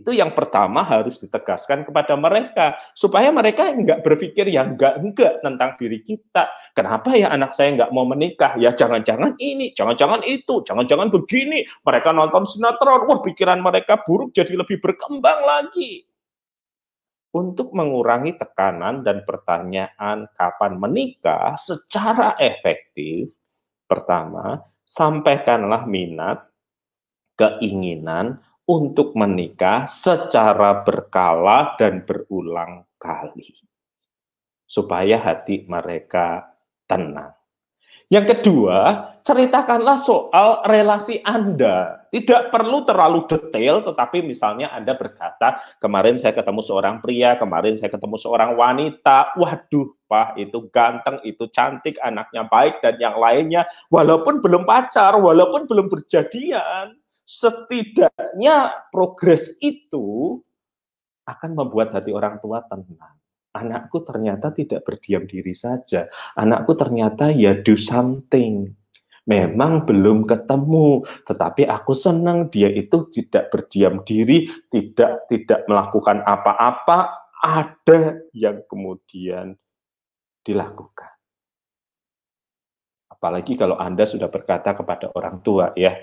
Itu 0.00 0.16
yang 0.16 0.32
pertama 0.32 0.80
harus 0.86 1.20
ditegaskan 1.20 1.84
kepada 1.84 2.16
mereka. 2.16 2.80
Supaya 2.96 3.28
mereka 3.28 3.68
nggak 3.68 4.00
berpikir 4.00 4.48
yang 4.48 4.78
enggak-enggak 4.78 5.44
tentang 5.44 5.76
diri 5.76 6.00
kita. 6.00 6.48
Kenapa 6.72 7.12
ya 7.12 7.28
anak 7.28 7.52
saya 7.52 7.76
nggak 7.76 7.92
mau 7.92 8.08
menikah? 8.08 8.56
Ya 8.56 8.72
jangan-jangan 8.72 9.36
ini, 9.36 9.76
jangan-jangan 9.76 10.24
itu, 10.24 10.64
jangan-jangan 10.64 11.12
begini. 11.12 11.68
Mereka 11.84 12.10
nonton 12.16 12.48
sinetron, 12.48 13.04
wah 13.04 13.20
pikiran 13.20 13.60
mereka 13.60 14.00
buruk 14.00 14.32
jadi 14.32 14.56
lebih 14.56 14.80
berkembang 14.80 15.44
lagi 15.44 16.08
untuk 17.32 17.72
mengurangi 17.72 18.36
tekanan 18.36 19.00
dan 19.00 19.24
pertanyaan 19.24 20.28
kapan 20.36 20.76
menikah 20.76 21.56
secara 21.56 22.36
efektif, 22.36 23.32
pertama, 23.88 24.60
sampaikanlah 24.84 25.88
minat, 25.88 26.44
keinginan 27.40 28.44
untuk 28.72 29.12
menikah 29.12 29.84
secara 29.84 30.80
berkala 30.80 31.76
dan 31.76 32.08
berulang 32.08 32.88
kali, 32.96 33.52
supaya 34.64 35.20
hati 35.20 35.68
mereka 35.68 36.56
tenang. 36.88 37.36
Yang 38.12 38.36
kedua, 38.36 39.08
ceritakanlah 39.24 39.96
soal 39.96 40.64
relasi 40.68 41.24
Anda. 41.24 42.04
Tidak 42.12 42.52
perlu 42.52 42.84
terlalu 42.84 43.24
detail, 43.24 43.80
tetapi 43.80 44.20
misalnya 44.20 44.68
Anda 44.68 44.92
berkata, 44.92 45.56
kemarin 45.80 46.20
saya 46.20 46.36
ketemu 46.36 46.60
seorang 46.60 47.00
pria, 47.00 47.40
kemarin 47.40 47.72
saya 47.80 47.88
ketemu 47.88 48.20
seorang 48.20 48.52
wanita, 48.52 49.32
waduh, 49.40 49.96
Pak, 50.04 50.36
itu 50.36 50.68
ganteng, 50.68 51.24
itu 51.24 51.48
cantik, 51.48 51.96
anaknya 52.04 52.44
baik, 52.44 52.84
dan 52.84 53.00
yang 53.00 53.16
lainnya, 53.16 53.64
walaupun 53.88 54.44
belum 54.44 54.68
pacar, 54.68 55.16
walaupun 55.16 55.64
belum 55.64 55.88
berjadian, 55.88 56.92
setidaknya 57.32 58.88
progres 58.92 59.56
itu 59.64 60.40
akan 61.24 61.50
membuat 61.56 61.96
hati 61.96 62.12
orang 62.12 62.36
tua 62.44 62.60
tenang 62.68 63.22
anakku 63.52 64.02
ternyata 64.02 64.50
tidak 64.50 64.82
berdiam 64.82 65.28
diri 65.28 65.52
saja. 65.52 66.08
Anakku 66.34 66.74
ternyata 66.74 67.30
ya 67.30 67.56
do 67.60 67.76
something. 67.76 68.72
Memang 69.22 69.86
belum 69.86 70.26
ketemu, 70.26 71.06
tetapi 71.30 71.62
aku 71.70 71.94
senang 71.94 72.50
dia 72.50 72.66
itu 72.66 73.06
tidak 73.14 73.54
berdiam 73.54 74.02
diri, 74.02 74.50
tidak 74.66 75.30
tidak 75.30 75.62
melakukan 75.70 76.26
apa-apa, 76.26 77.30
ada 77.38 78.18
yang 78.34 78.66
kemudian 78.66 79.54
dilakukan. 80.42 81.14
Apalagi 83.14 83.54
kalau 83.54 83.78
Anda 83.78 84.02
sudah 84.10 84.26
berkata 84.26 84.74
kepada 84.74 85.14
orang 85.14 85.38
tua 85.46 85.70
ya, 85.78 85.94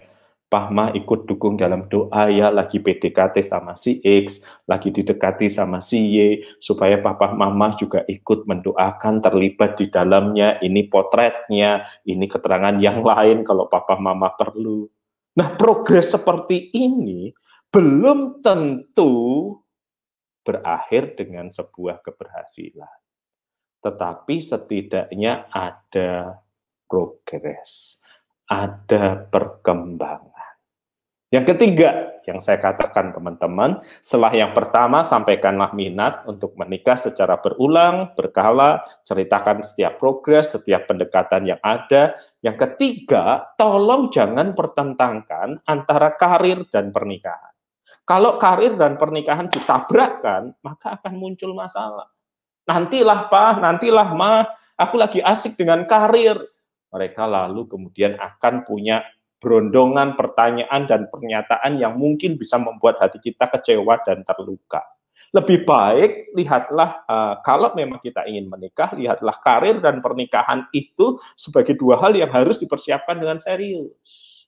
Pahma 0.49 0.89
ikut 0.97 1.29
dukung 1.29 1.61
dalam 1.61 1.85
doa 1.93 2.25
ya 2.25 2.49
lagi 2.49 2.81
PDKT 2.81 3.45
sama 3.45 3.77
si 3.77 4.01
X, 4.01 4.41
lagi 4.65 4.89
didekati 4.89 5.45
sama 5.45 5.77
si 5.77 6.01
Y, 6.17 6.41
supaya 6.57 6.97
papa 6.97 7.37
mama 7.37 7.69
juga 7.77 8.01
ikut 8.09 8.49
mendoakan 8.49 9.21
terlibat 9.21 9.77
di 9.77 9.93
dalamnya, 9.93 10.57
ini 10.65 10.89
potretnya, 10.89 11.85
ini 12.01 12.25
keterangan 12.25 12.81
yang 12.81 13.05
lain 13.05 13.45
kalau 13.45 13.69
papa 13.69 14.01
mama 14.01 14.33
perlu. 14.33 14.89
Nah 15.37 15.53
progres 15.53 16.09
seperti 16.09 16.73
ini 16.73 17.29
belum 17.69 18.41
tentu 18.41 19.53
berakhir 20.41 21.13
dengan 21.13 21.53
sebuah 21.53 22.01
keberhasilan. 22.01 22.97
Tetapi 23.85 24.35
setidaknya 24.41 25.45
ada 25.53 26.41
progres, 26.89 28.01
ada 28.49 29.29
perkembangan. 29.29 30.38
Yang 31.29 31.53
ketiga, 31.53 32.17
yang 32.25 32.41
saya 32.41 32.57
katakan 32.57 33.13
teman-teman, 33.13 33.85
setelah 34.01 34.33
yang 34.33 34.49
pertama 34.57 35.05
sampaikanlah 35.05 35.77
minat 35.77 36.25
untuk 36.25 36.57
menikah 36.57 36.97
secara 36.97 37.37
berulang, 37.37 38.17
berkala, 38.17 38.81
ceritakan 39.05 39.61
setiap 39.61 40.01
progres, 40.01 40.49
setiap 40.49 40.89
pendekatan 40.89 41.53
yang 41.53 41.61
ada. 41.61 42.17
Yang 42.41 42.65
ketiga, 42.65 43.45
tolong 43.61 44.09
jangan 44.09 44.57
pertentangkan 44.57 45.61
antara 45.69 46.17
karir 46.17 46.65
dan 46.73 46.89
pernikahan. 46.89 47.53
Kalau 48.09 48.41
karir 48.41 48.73
dan 48.73 48.97
pernikahan 48.97 49.53
ditabrakkan, 49.53 50.57
maka 50.65 50.97
akan 50.97 51.13
muncul 51.13 51.53
masalah. 51.53 52.09
Nantilah 52.65 53.29
Pak, 53.29 53.61
nantilah 53.61 54.09
Ma, 54.17 54.49
aku 54.73 54.97
lagi 54.97 55.21
asik 55.21 55.61
dengan 55.61 55.85
karir. 55.85 56.41
Mereka 56.89 57.21
lalu 57.29 57.69
kemudian 57.69 58.17
akan 58.17 58.65
punya 58.65 59.05
berondongan 59.39 60.19
pertanyaan 60.19 60.85
dan 60.85 61.07
pernyataan 61.07 61.79
yang 61.79 61.95
mungkin 61.95 62.35
bisa 62.35 62.59
membuat 62.59 62.99
hati 62.99 63.19
kita 63.23 63.47
kecewa 63.47 64.03
dan 64.03 64.21
terluka. 64.27 64.83
Lebih 65.29 65.61
baik 65.61 66.33
lihatlah 66.33 67.05
uh, 67.05 67.35
kalau 67.45 67.71
memang 67.77 68.01
kita 68.01 68.25
ingin 68.25 68.49
menikah, 68.49 68.89
lihatlah 68.97 69.37
karir 69.39 69.77
dan 69.77 70.01
pernikahan 70.01 70.65
itu 70.73 71.21
sebagai 71.37 71.77
dua 71.77 72.01
hal 72.01 72.17
yang 72.17 72.33
harus 72.33 72.57
dipersiapkan 72.57 73.13
dengan 73.13 73.37
serius. 73.37 74.38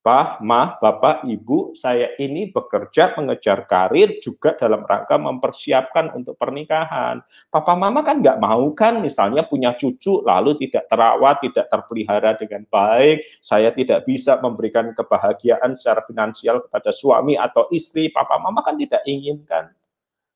Pak, 0.00 0.40
Ma, 0.40 0.80
Bapak, 0.80 1.28
Ibu, 1.28 1.76
saya 1.76 2.16
ini 2.16 2.48
bekerja 2.48 3.12
mengejar 3.20 3.68
karir 3.68 4.16
juga 4.24 4.56
dalam 4.56 4.80
rangka 4.88 5.20
mempersiapkan 5.20 6.16
untuk 6.16 6.40
pernikahan. 6.40 7.20
Papa 7.52 7.76
Mama 7.76 8.00
kan 8.00 8.24
nggak 8.24 8.40
mau 8.40 8.72
kan 8.72 9.04
misalnya 9.04 9.44
punya 9.44 9.76
cucu 9.76 10.24
lalu 10.24 10.56
tidak 10.56 10.88
terawat, 10.88 11.44
tidak 11.44 11.68
terpelihara 11.68 12.32
dengan 12.40 12.64
baik, 12.72 13.28
saya 13.44 13.76
tidak 13.76 14.08
bisa 14.08 14.40
memberikan 14.40 14.96
kebahagiaan 14.96 15.76
secara 15.76 16.00
finansial 16.08 16.64
kepada 16.64 16.96
suami 16.96 17.36
atau 17.36 17.68
istri, 17.68 18.08
Papa 18.08 18.40
Mama 18.40 18.64
kan 18.64 18.80
tidak 18.80 19.04
inginkan. 19.04 19.68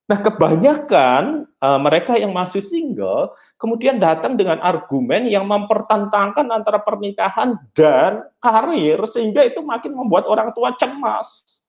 Nah, 0.05 0.21
kebanyakan 0.21 1.49
uh, 1.65 1.81
mereka 1.81 2.21
yang 2.21 2.37
masih 2.37 2.61
single 2.61 3.33
kemudian 3.57 3.97
datang 3.97 4.37
dengan 4.37 4.61
argumen 4.61 5.25
yang 5.25 5.49
mempertentangkan 5.49 6.45
antara 6.53 6.77
pernikahan 6.85 7.57
dan 7.73 8.21
karir 8.37 9.01
sehingga 9.09 9.41
itu 9.49 9.65
makin 9.65 9.97
membuat 9.97 10.29
orang 10.29 10.53
tua 10.53 10.77
cemas. 10.77 11.65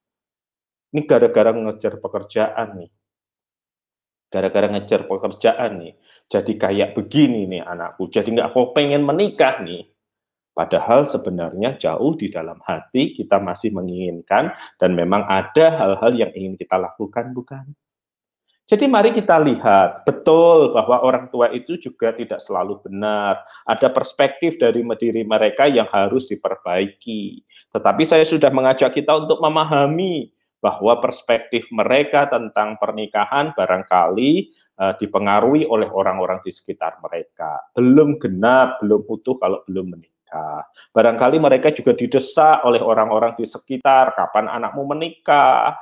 Ini 0.92 1.08
gara-gara 1.08 1.56
ngejar 1.56 1.96
pekerjaan 2.04 2.84
nih. 2.84 2.92
Gara-gara 4.28 4.68
ngejar 4.68 5.08
pekerjaan 5.08 5.72
nih. 5.80 5.94
Jadi 6.28 6.60
kayak 6.60 6.92
begini 6.92 7.48
nih 7.48 7.64
anakku. 7.64 8.12
Jadi 8.12 8.36
nggak 8.36 8.52
mau 8.52 8.76
pengen 8.76 9.08
menikah 9.08 9.64
nih. 9.64 9.88
Padahal 10.52 11.08
sebenarnya 11.08 11.80
jauh 11.80 12.20
di 12.20 12.28
dalam 12.32 12.60
hati 12.68 13.16
kita 13.16 13.40
masih 13.40 13.72
menginginkan 13.72 14.52
dan 14.76 14.92
memang 14.92 15.24
ada 15.24 15.72
hal-hal 15.72 16.12
yang 16.16 16.32
ingin 16.36 16.60
kita 16.60 16.76
lakukan, 16.80 17.32
bukan? 17.32 17.76
Jadi 18.66 18.90
mari 18.90 19.14
kita 19.14 19.38
lihat, 19.46 20.10
betul 20.10 20.74
bahwa 20.74 20.98
orang 21.06 21.30
tua 21.30 21.54
itu 21.54 21.78
juga 21.78 22.10
tidak 22.18 22.42
selalu 22.42 22.82
benar. 22.82 23.46
Ada 23.62 23.94
perspektif 23.94 24.58
dari 24.58 24.82
diri 24.98 25.22
mereka 25.22 25.70
yang 25.70 25.86
harus 25.94 26.26
diperbaiki. 26.34 27.46
Tetapi 27.70 28.04
saya 28.10 28.26
sudah 28.26 28.50
mengajak 28.50 28.90
kita 28.98 29.22
untuk 29.22 29.38
memahami 29.38 30.34
bahwa 30.58 30.98
perspektif 30.98 31.70
mereka 31.70 32.26
tentang 32.26 32.74
pernikahan 32.82 33.54
barangkali 33.54 34.50
uh, 34.82 34.98
dipengaruhi 34.98 35.70
oleh 35.70 35.86
orang-orang 35.94 36.42
di 36.42 36.50
sekitar 36.50 36.98
mereka. 37.06 37.70
Belum 37.78 38.18
genap, 38.18 38.82
belum 38.82 39.06
utuh 39.06 39.38
kalau 39.38 39.62
belum 39.70 39.94
menikah. 39.94 40.66
Barangkali 40.90 41.38
mereka 41.38 41.70
juga 41.70 41.94
didesak 41.94 42.66
oleh 42.66 42.82
orang-orang 42.82 43.38
di 43.38 43.46
sekitar, 43.46 44.18
kapan 44.18 44.50
anakmu 44.50 44.90
menikah, 44.90 45.78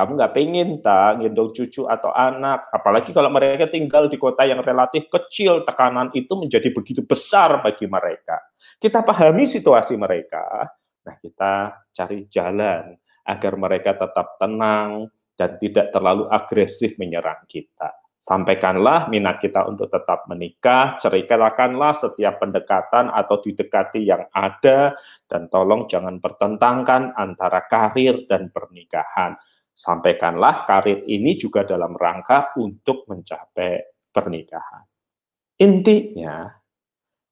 kamu 0.00 0.16
nggak 0.16 0.32
pengen 0.32 0.68
tak 0.80 1.20
gendong 1.20 1.52
cucu 1.52 1.84
atau 1.84 2.08
anak, 2.08 2.72
apalagi 2.72 3.12
kalau 3.12 3.28
mereka 3.28 3.68
tinggal 3.68 4.08
di 4.08 4.16
kota 4.16 4.48
yang 4.48 4.64
relatif 4.64 5.12
kecil, 5.12 5.60
tekanan 5.68 6.08
itu 6.16 6.32
menjadi 6.40 6.72
begitu 6.72 7.04
besar 7.04 7.60
bagi 7.60 7.84
mereka. 7.84 8.40
Kita 8.80 9.04
pahami 9.04 9.44
situasi 9.44 10.00
mereka, 10.00 10.72
nah 11.04 11.14
kita 11.20 11.84
cari 11.92 12.24
jalan 12.32 12.96
agar 13.28 13.52
mereka 13.60 13.92
tetap 13.92 14.40
tenang 14.40 15.12
dan 15.36 15.60
tidak 15.60 15.92
terlalu 15.92 16.32
agresif 16.32 16.96
menyerang 16.96 17.44
kita. 17.44 17.92
Sampaikanlah 18.24 19.12
minat 19.12 19.36
kita 19.36 19.68
untuk 19.68 19.92
tetap 19.92 20.24
menikah, 20.32 20.96
ceritakanlah 20.96 21.92
setiap 21.92 22.40
pendekatan 22.40 23.12
atau 23.12 23.36
didekati 23.36 24.00
yang 24.00 24.24
ada, 24.32 24.96
dan 25.28 25.52
tolong 25.52 25.84
jangan 25.92 26.24
pertentangkan 26.24 27.12
antara 27.20 27.68
karir 27.68 28.24
dan 28.24 28.48
pernikahan 28.48 29.36
Sampaikanlah 29.72 30.68
karir 30.68 31.06
ini 31.08 31.38
juga 31.40 31.64
dalam 31.64 31.96
rangka 31.96 32.52
untuk 32.60 33.08
mencapai 33.08 33.80
pernikahan. 34.12 34.84
Intinya, 35.60 36.48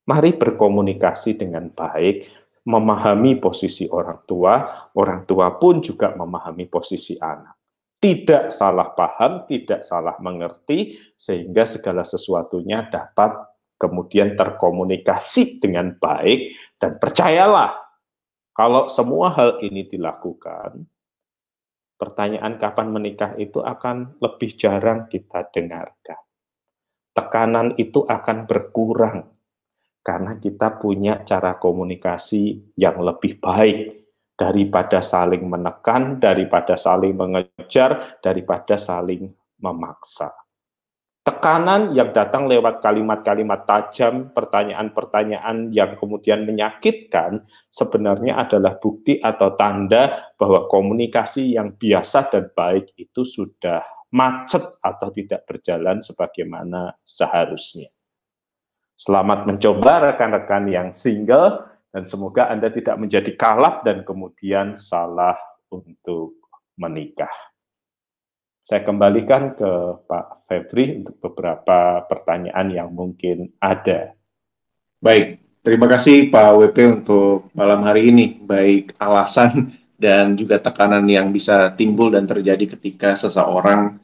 mari 0.08 0.32
berkomunikasi 0.36 1.36
dengan 1.36 1.68
baik, 1.72 2.28
memahami 2.68 3.40
posisi 3.40 3.88
orang 3.88 4.24
tua, 4.28 4.88
orang 4.96 5.24
tua 5.24 5.56
pun 5.56 5.80
juga 5.80 6.12
memahami 6.12 6.68
posisi 6.68 7.16
anak. 7.16 7.56
Tidak 7.98 8.54
salah 8.54 8.94
paham, 8.94 9.48
tidak 9.48 9.82
salah 9.82 10.14
mengerti, 10.22 10.94
sehingga 11.18 11.66
segala 11.66 12.06
sesuatunya 12.06 12.86
dapat 12.92 13.34
kemudian 13.80 14.36
terkomunikasi 14.36 15.58
dengan 15.58 15.96
baik, 15.98 16.54
dan 16.78 17.00
percayalah, 17.00 17.74
kalau 18.54 18.86
semua 18.90 19.34
hal 19.34 19.58
ini 19.62 19.86
dilakukan, 19.86 20.82
pertanyaan 21.98 22.56
kapan 22.56 22.88
menikah 22.94 23.34
itu 23.36 23.58
akan 23.60 24.16
lebih 24.22 24.54
jarang 24.54 25.10
kita 25.10 25.50
dengarkan. 25.50 26.22
Tekanan 27.12 27.74
itu 27.76 28.06
akan 28.06 28.46
berkurang 28.46 29.26
karena 30.06 30.38
kita 30.38 30.78
punya 30.78 31.26
cara 31.26 31.58
komunikasi 31.58 32.72
yang 32.78 33.02
lebih 33.02 33.42
baik 33.42 34.06
daripada 34.38 35.02
saling 35.02 35.42
menekan, 35.50 36.22
daripada 36.22 36.78
saling 36.78 37.18
mengejar, 37.18 38.22
daripada 38.22 38.78
saling 38.78 39.34
memaksa 39.58 40.47
tekanan 41.22 41.92
yang 41.92 42.10
datang 42.10 42.48
lewat 42.48 42.80
kalimat-kalimat 42.80 43.64
tajam, 43.68 44.32
pertanyaan-pertanyaan 44.32 45.70
yang 45.70 45.94
kemudian 46.00 46.48
menyakitkan, 46.48 47.44
sebenarnya 47.70 48.40
adalah 48.40 48.80
bukti 48.80 49.20
atau 49.20 49.54
tanda 49.54 50.32
bahwa 50.40 50.66
komunikasi 50.66 51.54
yang 51.54 51.76
biasa 51.76 52.32
dan 52.32 52.48
baik 52.52 52.96
itu 52.96 53.22
sudah 53.22 53.84
macet 54.08 54.64
atau 54.80 55.08
tidak 55.12 55.44
berjalan 55.44 56.00
sebagaimana 56.00 56.96
seharusnya. 57.04 57.92
Selamat 58.98 59.46
mencoba 59.46 60.10
rekan-rekan 60.10 60.64
yang 60.66 60.88
single, 60.90 61.68
dan 61.92 62.04
semoga 62.04 62.52
Anda 62.52 62.68
tidak 62.68 62.96
menjadi 63.00 63.32
kalap 63.36 63.80
dan 63.84 64.04
kemudian 64.04 64.76
salah 64.76 65.36
untuk 65.72 66.36
menikah. 66.76 67.32
Saya 68.68 68.84
kembalikan 68.84 69.56
ke 69.56 69.96
Pak 70.04 70.44
Febri 70.44 71.00
untuk 71.00 71.16
beberapa 71.24 72.04
pertanyaan 72.04 72.68
yang 72.68 72.92
mungkin 72.92 73.48
ada. 73.56 74.12
Baik, 75.00 75.40
terima 75.64 75.88
kasih 75.88 76.28
Pak 76.28 76.52
WP 76.52 77.00
untuk 77.00 77.48
malam 77.56 77.80
hari 77.80 78.12
ini. 78.12 78.36
Baik 78.44 78.92
alasan 79.00 79.72
dan 79.96 80.36
juga 80.36 80.60
tekanan 80.60 81.08
yang 81.08 81.32
bisa 81.32 81.72
timbul 81.80 82.12
dan 82.12 82.28
terjadi 82.28 82.76
ketika 82.76 83.16
seseorang 83.16 83.96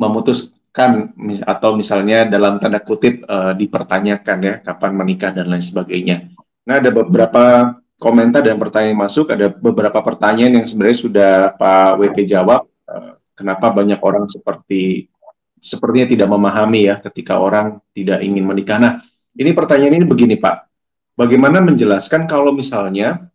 memutuskan 0.00 1.12
atau 1.44 1.76
misalnya 1.76 2.24
dalam 2.24 2.56
tanda 2.56 2.80
kutip 2.80 3.20
uh, 3.28 3.52
dipertanyakan 3.52 4.38
ya 4.40 4.54
kapan 4.64 4.96
menikah 4.96 5.36
dan 5.36 5.52
lain 5.52 5.60
sebagainya. 5.60 6.32
Nah 6.64 6.80
ada 6.80 6.88
beberapa 6.88 7.76
komentar 8.00 8.40
dan 8.40 8.56
pertanyaan 8.56 9.04
masuk, 9.04 9.28
ada 9.28 9.52
beberapa 9.52 10.00
pertanyaan 10.00 10.64
yang 10.64 10.66
sebenarnya 10.66 10.96
sudah 10.96 11.32
Pak 11.60 12.00
WP 12.00 12.24
jawab. 12.24 12.64
Uh, 12.88 13.20
kenapa 13.32 13.72
banyak 13.72 14.00
orang 14.00 14.28
seperti 14.28 15.08
sepertinya 15.62 16.08
tidak 16.10 16.28
memahami 16.28 16.90
ya 16.90 16.98
ketika 16.98 17.38
orang 17.38 17.78
tidak 17.94 18.18
ingin 18.26 18.42
menikah. 18.42 18.82
Nah, 18.82 18.92
ini 19.38 19.54
pertanyaan 19.54 20.02
ini 20.02 20.06
begini 20.06 20.34
Pak, 20.34 20.66
bagaimana 21.14 21.62
menjelaskan 21.62 22.26
kalau 22.26 22.50
misalnya 22.50 23.30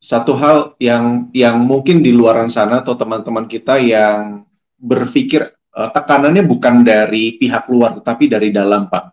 satu 0.00 0.32
hal 0.36 0.76
yang 0.80 1.28
yang 1.36 1.60
mungkin 1.60 2.00
di 2.00 2.12
luar 2.12 2.40
sana 2.48 2.80
atau 2.80 2.96
teman-teman 2.96 3.48
kita 3.48 3.80
yang 3.80 4.44
berpikir 4.76 5.48
uh, 5.72 5.90
tekanannya 5.92 6.44
bukan 6.44 6.84
dari 6.84 7.36
pihak 7.40 7.68
luar 7.68 8.00
tetapi 8.00 8.28
dari 8.28 8.48
dalam 8.52 8.88
Pak. 8.88 9.04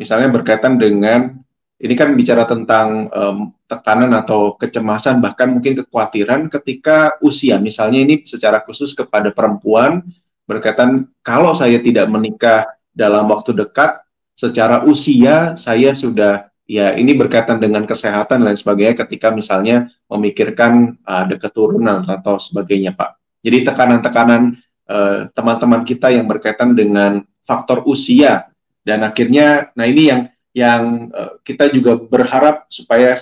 Misalnya 0.00 0.28
berkaitan 0.32 0.80
dengan 0.80 1.43
ini 1.84 1.92
kan 1.92 2.16
bicara 2.16 2.48
tentang 2.48 3.12
um, 3.12 3.52
tekanan 3.68 4.16
atau 4.16 4.56
kecemasan 4.56 5.20
bahkan 5.20 5.52
mungkin 5.52 5.76
kekhawatiran 5.84 6.48
ketika 6.48 7.20
usia 7.20 7.60
misalnya 7.60 8.00
ini 8.00 8.24
secara 8.24 8.64
khusus 8.64 8.96
kepada 8.96 9.28
perempuan 9.36 10.00
berkaitan 10.48 11.12
kalau 11.20 11.52
saya 11.52 11.76
tidak 11.84 12.08
menikah 12.08 12.64
dalam 12.96 13.28
waktu 13.28 13.52
dekat 13.52 14.00
secara 14.32 14.80
usia 14.88 15.52
saya 15.60 15.92
sudah 15.92 16.48
ya 16.64 16.96
ini 16.96 17.12
berkaitan 17.12 17.60
dengan 17.60 17.84
kesehatan 17.84 18.48
dan 18.48 18.56
sebagainya 18.56 19.04
ketika 19.04 19.28
misalnya 19.28 19.92
memikirkan 20.08 20.96
uh, 21.04 21.28
ada 21.28 21.36
keturunan 21.36 22.08
atau 22.08 22.40
sebagainya 22.40 22.96
Pak. 22.96 23.20
Jadi 23.44 23.60
tekanan-tekanan 23.68 24.56
uh, 24.88 25.28
teman-teman 25.36 25.84
kita 25.84 26.08
yang 26.16 26.24
berkaitan 26.24 26.72
dengan 26.72 27.20
faktor 27.44 27.84
usia 27.84 28.48
dan 28.88 29.04
akhirnya 29.04 29.68
nah 29.76 29.84
ini 29.84 30.02
yang 30.08 30.20
yang 30.54 31.10
uh, 31.10 31.36
kita 31.42 31.68
juga 31.74 31.98
berharap 31.98 32.70
supaya 32.70 33.12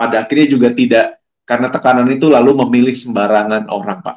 pada 0.00 0.24
akhirnya 0.24 0.48
juga 0.48 0.72
tidak 0.72 1.20
karena 1.44 1.68
tekanan 1.68 2.08
itu 2.08 2.32
lalu 2.32 2.56
memilih 2.64 2.96
sembarangan 2.96 3.68
orang, 3.68 4.00
Pak. 4.00 4.16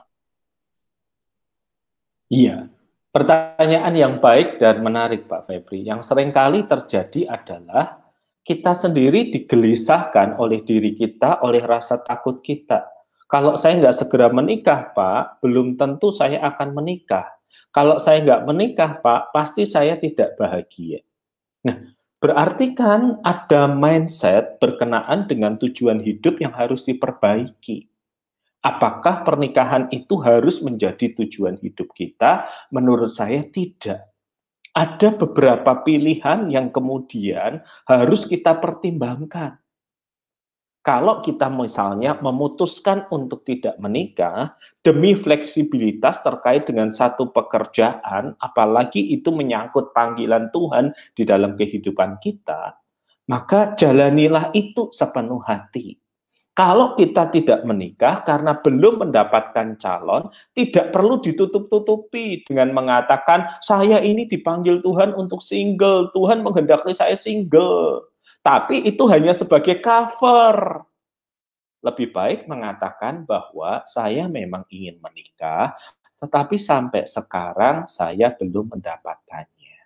Iya, 2.32 2.71
pertanyaan 3.12 3.93
yang 3.93 4.13
baik 4.23 4.63
dan 4.63 4.80
menarik, 4.80 5.28
Pak 5.28 5.49
Febri. 5.49 5.84
Yang 5.84 6.08
sering 6.08 6.32
kali 6.32 6.63
terjadi 6.65 7.30
adalah 7.30 7.99
kita 8.45 8.78
sendiri 8.78 9.34
digelisahkan 9.34 10.39
oleh 10.39 10.62
diri 10.62 10.93
kita, 10.93 11.43
oleh 11.43 11.65
rasa 11.65 11.99
takut 11.99 12.39
kita. 12.39 12.86
Kalau 13.26 13.58
saya 13.58 13.82
nggak 13.82 13.97
segera 13.97 14.30
menikah, 14.30 14.93
Pak, 14.93 15.41
belum 15.41 15.73
tentu 15.73 16.13
saya 16.13 16.38
akan 16.54 16.78
menikah. 16.78 17.34
Kalau 17.73 17.97
saya 17.97 18.21
nggak 18.21 18.45
menikah, 18.45 19.02
Pak, 19.02 19.34
pasti 19.34 19.65
saya 19.65 19.97
tidak 19.97 20.38
bahagia. 20.38 21.02
Nah, 21.65 21.97
Berarti 22.23 22.71
kan 22.71 23.19
ada 23.27 23.67
mindset 23.67 24.55
berkenaan 24.63 25.27
dengan 25.27 25.59
tujuan 25.59 25.99
hidup 25.99 26.39
yang 26.39 26.55
harus 26.55 26.88
diperbaiki. 26.88 27.91
Apakah 28.63 29.27
pernikahan 29.27 29.91
itu 29.91 30.23
harus 30.23 30.63
menjadi 30.63 31.12
tujuan 31.19 31.59
hidup 31.59 31.91
kita? 31.91 32.47
Menurut 32.71 33.12
saya 33.12 33.43
tidak. 33.43 34.07
Ada 34.71 35.19
beberapa 35.19 35.83
pilihan 35.83 36.47
yang 36.47 36.71
kemudian 36.71 37.59
harus 37.83 38.23
kita 38.23 38.55
pertimbangkan. 38.55 39.59
Kalau 40.84 41.24
kita 41.24 41.48
misalnya 41.48 42.19
memutuskan 42.19 43.08
untuk 43.08 43.48
tidak 43.48 43.80
menikah 43.80 44.60
demi 44.84 45.15
fleksibilitas 45.15 46.19
terkait 46.19 46.67
dengan 46.67 46.91
satu 46.91 47.32
pekerjaan, 47.32 48.36
apalagi 48.43 49.00
itu 49.15 49.32
menyangkut 49.32 49.96
panggilan 49.96 50.52
Tuhan 50.52 50.91
di 51.15 51.24
dalam 51.24 51.56
kehidupan 51.56 52.19
kita, 52.19 52.76
maka 53.32 53.80
jalanilah 53.80 54.52
itu 54.52 54.91
sepenuh 54.91 55.39
hati. 55.48 56.04
Kalau 56.52 57.00
kita 57.00 57.32
tidak 57.32 57.63
menikah 57.63 58.22
karena 58.28 58.60
belum 58.60 59.08
mendapatkan 59.08 59.80
calon, 59.80 60.30
tidak 60.52 60.91
perlu 60.91 61.17
ditutup-tutupi 61.24 62.43
dengan 62.43 62.76
mengatakan, 62.76 63.56
"Saya 63.63 64.04
ini 64.04 64.28
dipanggil 64.28 64.84
Tuhan 64.84 65.15
untuk 65.15 65.39
single, 65.39 66.12
Tuhan 66.12 66.43
menghendaki 66.43 66.91
saya 66.91 67.15
single." 67.15 68.12
Tapi 68.43 68.84
itu 68.84 69.08
hanya 69.08 69.32
sebagai 69.32 69.79
cover. 69.79 70.84
Lebih 71.79 72.12
baik 72.12 72.39
mengatakan 72.51 73.23
bahwa 73.23 73.88
saya 73.88 74.27
memang 74.27 74.67
ingin 74.67 74.99
menikah, 74.99 75.71
tetapi 76.19 76.60
sampai 76.60 77.08
sekarang 77.08 77.88
saya 77.88 78.36
belum 78.36 78.75
mendapatkannya. 78.75 79.79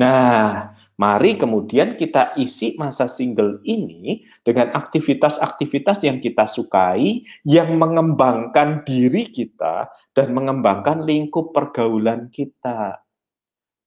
Nah, 0.00 0.72
mari 0.96 1.36
kemudian 1.36 2.00
kita 2.00 2.32
isi 2.40 2.80
masa 2.80 3.04
single 3.12 3.60
ini 3.68 4.24
dengan 4.40 4.72
aktivitas-aktivitas 4.72 6.00
yang 6.08 6.16
kita 6.24 6.48
sukai, 6.48 7.28
yang 7.44 7.76
mengembangkan 7.76 8.88
diri 8.88 9.28
kita 9.28 9.92
dan 10.16 10.32
mengembangkan 10.32 11.04
lingkup 11.04 11.52
pergaulan 11.52 12.32
kita. 12.32 13.04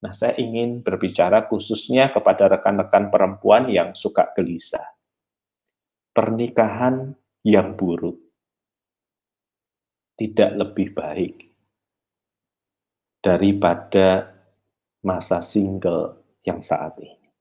Nah, 0.04 0.12
saya 0.12 0.36
ingin 0.36 0.84
berbicara 0.84 1.48
khususnya 1.48 2.12
kepada 2.12 2.52
rekan-rekan 2.52 3.08
perempuan 3.08 3.72
yang 3.72 3.96
suka 3.96 4.36
gelisah. 4.36 4.84
Pernikahan 6.12 7.16
yang 7.48 7.80
buruk 7.80 8.20
tidak 10.20 10.52
lebih 10.60 10.92
baik 10.92 11.36
daripada 13.24 14.36
masa 15.04 15.40
single 15.40 16.20
yang 16.44 16.60
saat 16.60 17.00
ini. 17.00 17.32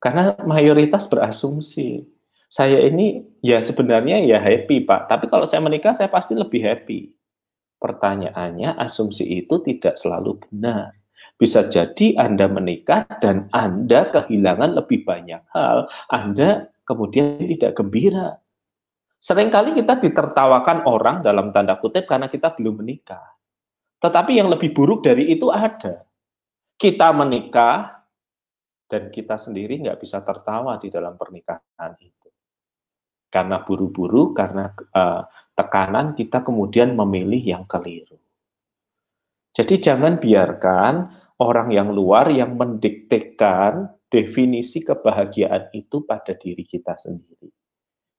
Karena 0.00 0.36
mayoritas 0.44 1.08
berasumsi, 1.08 2.04
saya 2.48 2.84
ini 2.84 3.24
ya 3.40 3.60
sebenarnya 3.64 4.20
ya 4.24 4.40
happy 4.40 4.84
Pak, 4.84 5.08
tapi 5.08 5.28
kalau 5.28 5.48
saya 5.48 5.60
menikah 5.64 5.96
saya 5.96 6.08
pasti 6.08 6.36
lebih 6.36 6.64
happy. 6.64 7.15
Pertanyaannya, 7.86 8.82
asumsi 8.82 9.22
itu 9.22 9.62
tidak 9.62 9.94
selalu 9.94 10.42
benar. 10.42 10.90
Bisa 11.38 11.70
jadi 11.70 12.18
Anda 12.18 12.50
menikah 12.50 13.06
dan 13.22 13.46
Anda 13.54 14.10
kehilangan 14.10 14.74
lebih 14.74 15.06
banyak 15.06 15.46
hal. 15.54 15.86
Anda 16.10 16.66
kemudian 16.82 17.46
tidak 17.46 17.78
gembira. 17.78 18.42
Seringkali 19.22 19.78
kita 19.78 20.02
ditertawakan 20.02 20.82
orang 20.82 21.22
dalam 21.22 21.54
tanda 21.54 21.78
kutip 21.78 22.10
karena 22.10 22.26
kita 22.26 22.58
belum 22.58 22.82
menikah. 22.82 23.22
Tetapi 24.02 24.34
yang 24.34 24.50
lebih 24.50 24.74
buruk 24.74 25.06
dari 25.06 25.30
itu 25.30 25.46
ada. 25.54 26.02
Kita 26.74 27.14
menikah 27.14 28.02
dan 28.90 29.14
kita 29.14 29.38
sendiri 29.38 29.78
nggak 29.78 30.02
bisa 30.02 30.26
tertawa 30.26 30.74
di 30.82 30.90
dalam 30.90 31.14
pernikahan 31.14 31.94
itu. 32.02 32.28
Karena 33.30 33.62
buru-buru, 33.62 34.34
karena 34.34 34.74
uh, 34.74 35.22
tekanan 35.56 36.12
kita 36.12 36.44
kemudian 36.44 36.92
memilih 36.92 37.40
yang 37.40 37.64
keliru. 37.64 38.20
Jadi 39.56 39.80
jangan 39.80 40.20
biarkan 40.20 40.94
orang 41.40 41.72
yang 41.72 41.88
luar 41.88 42.28
yang 42.28 42.60
mendiktekan 42.60 43.88
definisi 44.12 44.84
kebahagiaan 44.84 45.72
itu 45.72 46.04
pada 46.04 46.36
diri 46.36 46.62
kita 46.62 46.92
sendiri. 47.00 47.48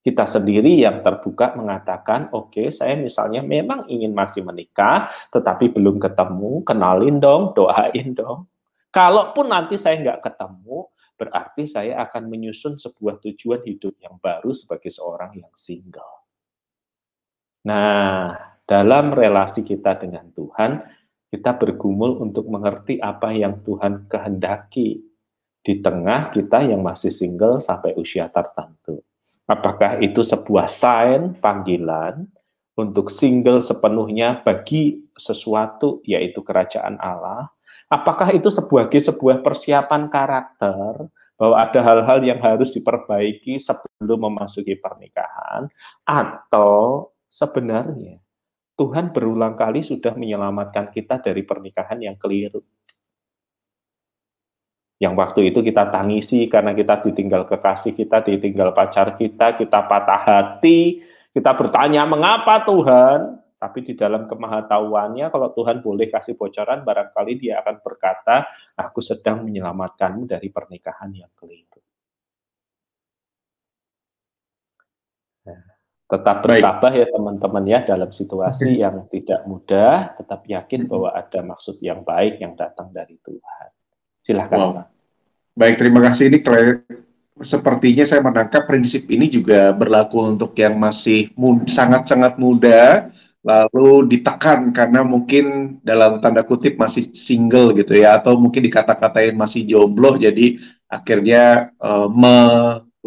Kita 0.02 0.24
sendiri 0.24 0.82
yang 0.82 1.04
terbuka 1.04 1.54
mengatakan, 1.54 2.32
oke, 2.32 2.56
okay, 2.56 2.68
saya 2.72 2.96
misalnya 2.96 3.44
memang 3.44 3.86
ingin 3.92 4.16
masih 4.16 4.40
menikah, 4.40 5.12
tetapi 5.36 5.68
belum 5.70 6.00
ketemu, 6.00 6.64
kenalin 6.64 7.20
dong, 7.20 7.52
doain 7.52 8.16
dong. 8.16 8.48
Kalaupun 8.88 9.52
nanti 9.52 9.76
saya 9.76 10.00
nggak 10.00 10.24
ketemu, 10.32 10.88
berarti 11.20 11.68
saya 11.68 12.08
akan 12.08 12.24
menyusun 12.32 12.80
sebuah 12.80 13.20
tujuan 13.20 13.68
hidup 13.68 14.00
yang 14.00 14.16
baru 14.18 14.56
sebagai 14.56 14.90
seorang 14.90 15.36
yang 15.38 15.52
single. 15.60 16.27
Nah, 17.68 18.32
dalam 18.64 19.12
relasi 19.12 19.68
kita 19.68 20.00
dengan 20.00 20.32
Tuhan, 20.32 20.88
kita 21.28 21.60
bergumul 21.60 22.24
untuk 22.24 22.48
mengerti 22.48 22.96
apa 23.04 23.36
yang 23.36 23.60
Tuhan 23.68 24.08
kehendaki 24.08 25.04
di 25.60 25.74
tengah 25.84 26.32
kita 26.32 26.64
yang 26.64 26.80
masih 26.80 27.12
single 27.12 27.60
sampai 27.60 27.92
usia 28.00 28.32
tertentu. 28.32 29.04
Apakah 29.44 30.00
itu 30.00 30.24
sebuah 30.24 30.72
sign, 30.72 31.36
panggilan 31.44 32.32
untuk 32.80 33.12
single 33.12 33.60
sepenuhnya 33.60 34.40
bagi 34.48 35.04
sesuatu, 35.20 36.00
yaitu 36.08 36.40
kerajaan 36.40 36.96
Allah? 37.04 37.52
Apakah 37.92 38.32
itu 38.32 38.48
sebagai 38.48 39.00
sebuah 39.00 39.44
persiapan 39.44 40.08
karakter 40.08 41.12
bahwa 41.36 41.56
ada 41.60 41.80
hal-hal 41.84 42.20
yang 42.24 42.40
harus 42.40 42.72
diperbaiki 42.72 43.60
sebelum 43.60 44.32
memasuki 44.32 44.80
pernikahan? 44.80 45.68
Atau 46.08 47.12
sebenarnya 47.38 48.18
Tuhan 48.78 49.14
berulang 49.14 49.54
kali 49.54 49.86
sudah 49.86 50.14
menyelamatkan 50.18 50.90
kita 50.94 51.22
dari 51.22 51.42
pernikahan 51.42 51.98
yang 52.02 52.18
keliru. 52.18 52.62
Yang 54.98 55.14
waktu 55.14 55.40
itu 55.54 55.62
kita 55.62 55.94
tangisi 55.94 56.50
karena 56.50 56.74
kita 56.74 57.06
ditinggal 57.06 57.46
kekasih 57.46 57.94
kita, 57.94 58.26
ditinggal 58.26 58.74
pacar 58.74 59.14
kita, 59.18 59.54
kita 59.58 59.86
patah 59.86 60.22
hati, 60.26 61.06
kita 61.34 61.54
bertanya 61.54 62.06
mengapa 62.06 62.66
Tuhan, 62.66 63.38
tapi 63.58 63.86
di 63.86 63.94
dalam 63.98 64.30
kemahatauannya 64.30 65.30
kalau 65.30 65.54
Tuhan 65.54 65.82
boleh 65.82 66.10
kasih 66.10 66.38
bocoran, 66.38 66.82
barangkali 66.82 67.34
dia 67.38 67.62
akan 67.62 67.82
berkata, 67.82 68.46
aku 68.78 69.02
sedang 69.02 69.46
menyelamatkanmu 69.46 70.30
dari 70.30 70.50
pernikahan 70.50 71.14
yang 71.14 71.30
keliru. 71.38 71.87
Tetap 76.08 76.40
bertabah 76.40 76.96
ya 76.96 77.04
teman-teman 77.12 77.68
ya 77.68 77.84
dalam 77.84 78.16
situasi 78.16 78.80
yang 78.80 79.12
tidak 79.12 79.44
mudah, 79.44 80.16
tetap 80.16 80.48
yakin 80.48 80.88
bahwa 80.88 81.12
ada 81.12 81.44
maksud 81.44 81.84
yang 81.84 82.08
baik 82.08 82.40
yang 82.40 82.56
datang 82.56 82.96
dari 82.96 83.20
Tuhan. 83.20 83.70
Silahkan 84.24 84.56
wow. 84.56 84.72
Pak. 84.72 84.86
Baik, 85.58 85.76
terima 85.84 86.00
kasih 86.08 86.32
ini 86.32 86.40
sepertinya 87.44 88.08
saya 88.08 88.24
menangkap 88.24 88.64
prinsip 88.64 89.04
ini 89.12 89.28
juga 89.28 89.76
berlaku 89.76 90.32
untuk 90.32 90.56
yang 90.56 90.80
masih 90.80 91.28
sangat-sangat 91.68 92.40
muda, 92.40 93.12
lalu 93.44 94.08
ditekan 94.08 94.72
karena 94.72 95.04
mungkin 95.04 95.78
dalam 95.84 96.24
tanda 96.24 96.48
kutip 96.48 96.80
masih 96.80 97.04
single 97.04 97.76
gitu 97.76 98.00
ya, 98.00 98.16
atau 98.16 98.40
mungkin 98.40 98.64
dikata-katain 98.64 99.36
masih 99.36 99.68
jomblo, 99.68 100.16
jadi 100.16 100.56
akhirnya 100.88 101.76
uh, 101.84 102.08
me 102.08 102.36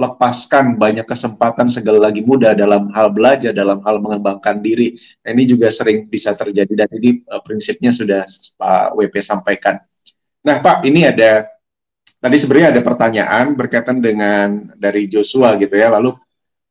lepaskan 0.00 0.80
banyak 0.80 1.04
kesempatan 1.04 1.68
segala 1.68 2.08
lagi 2.08 2.24
muda 2.24 2.56
dalam 2.56 2.88
hal 2.96 3.12
belajar, 3.12 3.52
dalam 3.52 3.84
hal 3.84 4.00
mengembangkan 4.00 4.56
diri. 4.64 4.96
Nah, 5.20 5.36
ini 5.36 5.44
juga 5.44 5.68
sering 5.68 6.08
bisa 6.08 6.32
terjadi 6.32 6.72
dan 6.72 6.88
ini 6.96 7.20
uh, 7.28 7.44
prinsipnya 7.44 7.92
sudah 7.92 8.24
Pak 8.56 8.96
WP 8.96 9.20
sampaikan. 9.20 9.76
Nah, 10.40 10.56
Pak, 10.64 10.88
ini 10.88 11.04
ada 11.04 11.44
tadi 12.16 12.36
sebenarnya 12.40 12.72
ada 12.72 12.80
pertanyaan 12.80 13.52
berkaitan 13.52 14.00
dengan 14.00 14.72
dari 14.72 15.04
Joshua 15.04 15.60
gitu 15.60 15.76
ya. 15.76 15.92
Lalu 15.92 16.16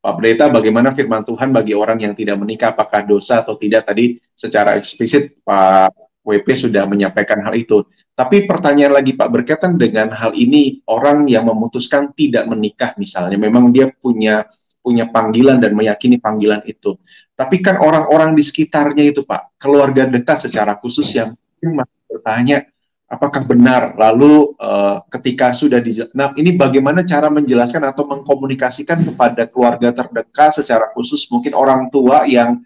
Pak 0.01 0.13
Pendeta, 0.17 0.49
bagaimana 0.49 0.89
firman 0.89 1.21
Tuhan 1.21 1.53
bagi 1.53 1.77
orang 1.77 2.01
yang 2.01 2.17
tidak 2.17 2.39
menikah, 2.41 2.73
apakah 2.73 3.05
dosa 3.05 3.45
atau 3.45 3.53
tidak? 3.53 3.85
Tadi 3.85 4.17
secara 4.33 4.73
eksplisit 4.73 5.37
Pak 5.45 6.08
WP 6.23 6.47
sudah 6.53 6.85
menyampaikan 6.85 7.39
hal 7.41 7.55
itu. 7.55 7.83
Tapi 8.13 8.43
pertanyaan 8.45 8.99
lagi 8.99 9.15
Pak 9.15 9.29
berkaitan 9.31 9.79
dengan 9.79 10.11
hal 10.11 10.35
ini 10.35 10.83
orang 10.91 11.25
yang 11.25 11.47
memutuskan 11.47 12.11
tidak 12.13 12.45
menikah 12.45 12.91
misalnya 12.99 13.39
memang 13.39 13.71
dia 13.71 13.87
punya 13.89 14.43
punya 14.79 15.07
panggilan 15.11 15.59
dan 15.59 15.75
meyakini 15.75 16.19
panggilan 16.19 16.63
itu. 16.67 16.95
Tapi 17.35 17.63
kan 17.63 17.79
orang-orang 17.79 18.35
di 18.35 18.43
sekitarnya 18.43 19.03
itu 19.07 19.23
Pak, 19.23 19.59
keluarga 19.59 20.07
dekat 20.07 20.47
secara 20.47 20.75
khusus 20.79 21.07
yang 21.15 21.35
masih 21.59 21.99
bertanya 22.07 22.67
apakah 23.09 23.41
benar 23.41 23.97
lalu 23.97 24.53
uh, 24.61 25.01
ketika 25.17 25.49
sudah 25.49 25.81
di 25.81 25.97
nah 26.13 26.29
ini 26.37 26.53
bagaimana 26.53 27.01
cara 27.01 27.27
menjelaskan 27.33 27.81
atau 27.89 28.05
mengkomunikasikan 28.05 29.01
kepada 29.01 29.49
keluarga 29.49 29.89
terdekat 29.89 30.61
secara 30.61 30.93
khusus 30.93 31.25
mungkin 31.33 31.57
orang 31.57 31.89
tua 31.89 32.29
yang 32.29 32.61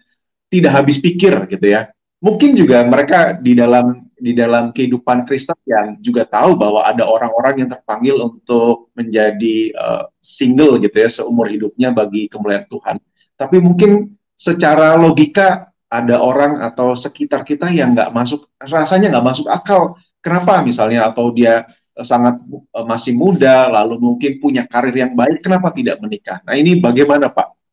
tidak 0.52 0.84
habis 0.84 1.00
pikir 1.00 1.48
gitu 1.48 1.66
ya 1.72 1.88
mungkin 2.24 2.56
juga 2.56 2.80
mereka 2.88 3.36
di 3.36 3.52
dalam 3.52 4.08
di 4.16 4.32
dalam 4.32 4.72
kehidupan 4.72 5.28
Kristen 5.28 5.60
yang 5.68 6.00
juga 6.00 6.24
tahu 6.24 6.56
bahwa 6.56 6.80
ada 6.80 7.04
orang-orang 7.04 7.60
yang 7.60 7.68
terpanggil 7.68 8.16
untuk 8.16 8.88
menjadi 8.96 9.68
uh, 9.76 10.08
single 10.24 10.80
gitu 10.80 10.96
ya 10.96 11.10
seumur 11.12 11.52
hidupnya 11.52 11.92
bagi 11.92 12.32
kemuliaan 12.32 12.64
Tuhan. 12.72 12.96
Tapi 13.36 13.60
mungkin 13.60 14.16
secara 14.32 14.96
logika 14.96 15.68
ada 15.92 16.24
orang 16.24 16.64
atau 16.64 16.96
sekitar 16.96 17.44
kita 17.44 17.68
yang 17.68 17.92
nggak 17.92 18.16
masuk 18.16 18.48
rasanya 18.64 19.12
nggak 19.12 19.26
masuk 19.28 19.46
akal. 19.52 20.00
Kenapa 20.24 20.64
misalnya 20.64 21.12
atau 21.12 21.28
dia 21.36 21.68
sangat 22.00 22.40
uh, 22.72 22.86
masih 22.88 23.12
muda, 23.12 23.68
lalu 23.68 24.00
mungkin 24.00 24.40
punya 24.40 24.64
karir 24.64 24.96
yang 24.96 25.12
baik, 25.12 25.44
kenapa 25.44 25.68
tidak 25.76 26.00
menikah? 26.00 26.40
Nah 26.48 26.56
ini 26.56 26.80
bagaimana 26.80 27.28
Pak? 27.28 27.63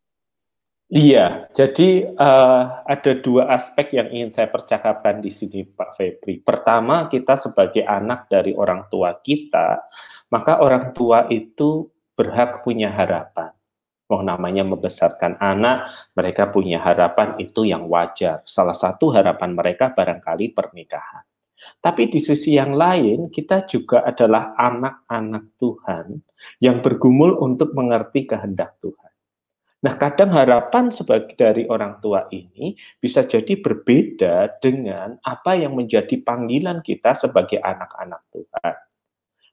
Iya, 0.91 1.47
jadi 1.55 2.03
uh, 2.19 2.83
ada 2.83 3.15
dua 3.23 3.47
aspek 3.55 3.95
yang 3.95 4.11
ingin 4.11 4.27
saya 4.27 4.51
percakapkan 4.51 5.23
di 5.23 5.31
sini, 5.31 5.63
Pak 5.63 5.95
Febri. 5.95 6.43
Pertama, 6.43 7.07
kita 7.07 7.39
sebagai 7.39 7.87
anak 7.87 8.27
dari 8.27 8.51
orang 8.51 8.91
tua 8.91 9.15
kita, 9.23 9.87
maka 10.35 10.59
orang 10.59 10.91
tua 10.91 11.31
itu 11.31 11.87
berhak 12.11 12.67
punya 12.67 12.91
harapan. 12.91 13.55
Mau 14.11 14.19
namanya 14.19 14.67
membesarkan 14.67 15.39
anak, 15.39 16.11
mereka 16.11 16.51
punya 16.51 16.83
harapan 16.83 17.39
itu 17.39 17.63
yang 17.63 17.87
wajar. 17.87 18.43
Salah 18.43 18.75
satu 18.75 19.15
harapan 19.15 19.55
mereka 19.55 19.95
barangkali 19.95 20.51
pernikahan. 20.51 21.23
Tapi 21.79 22.11
di 22.11 22.19
sisi 22.19 22.59
yang 22.59 22.75
lain, 22.75 23.31
kita 23.31 23.63
juga 23.63 24.03
adalah 24.03 24.59
anak-anak 24.59 25.55
Tuhan 25.55 26.19
yang 26.59 26.83
bergumul 26.83 27.39
untuk 27.39 27.71
mengerti 27.71 28.27
kehendak 28.27 28.75
Tuhan. 28.83 29.10
Nah, 29.81 29.97
kadang 29.97 30.29
harapan 30.37 30.93
sebagai 30.93 31.33
dari 31.33 31.65
orang 31.65 31.97
tua 32.05 32.29
ini 32.29 32.77
bisa 33.01 33.25
jadi 33.25 33.57
berbeda 33.57 34.61
dengan 34.61 35.17
apa 35.25 35.57
yang 35.57 35.73
menjadi 35.73 36.21
panggilan 36.21 36.85
kita 36.85 37.17
sebagai 37.17 37.57
anak-anak 37.57 38.21
Tuhan. 38.29 38.75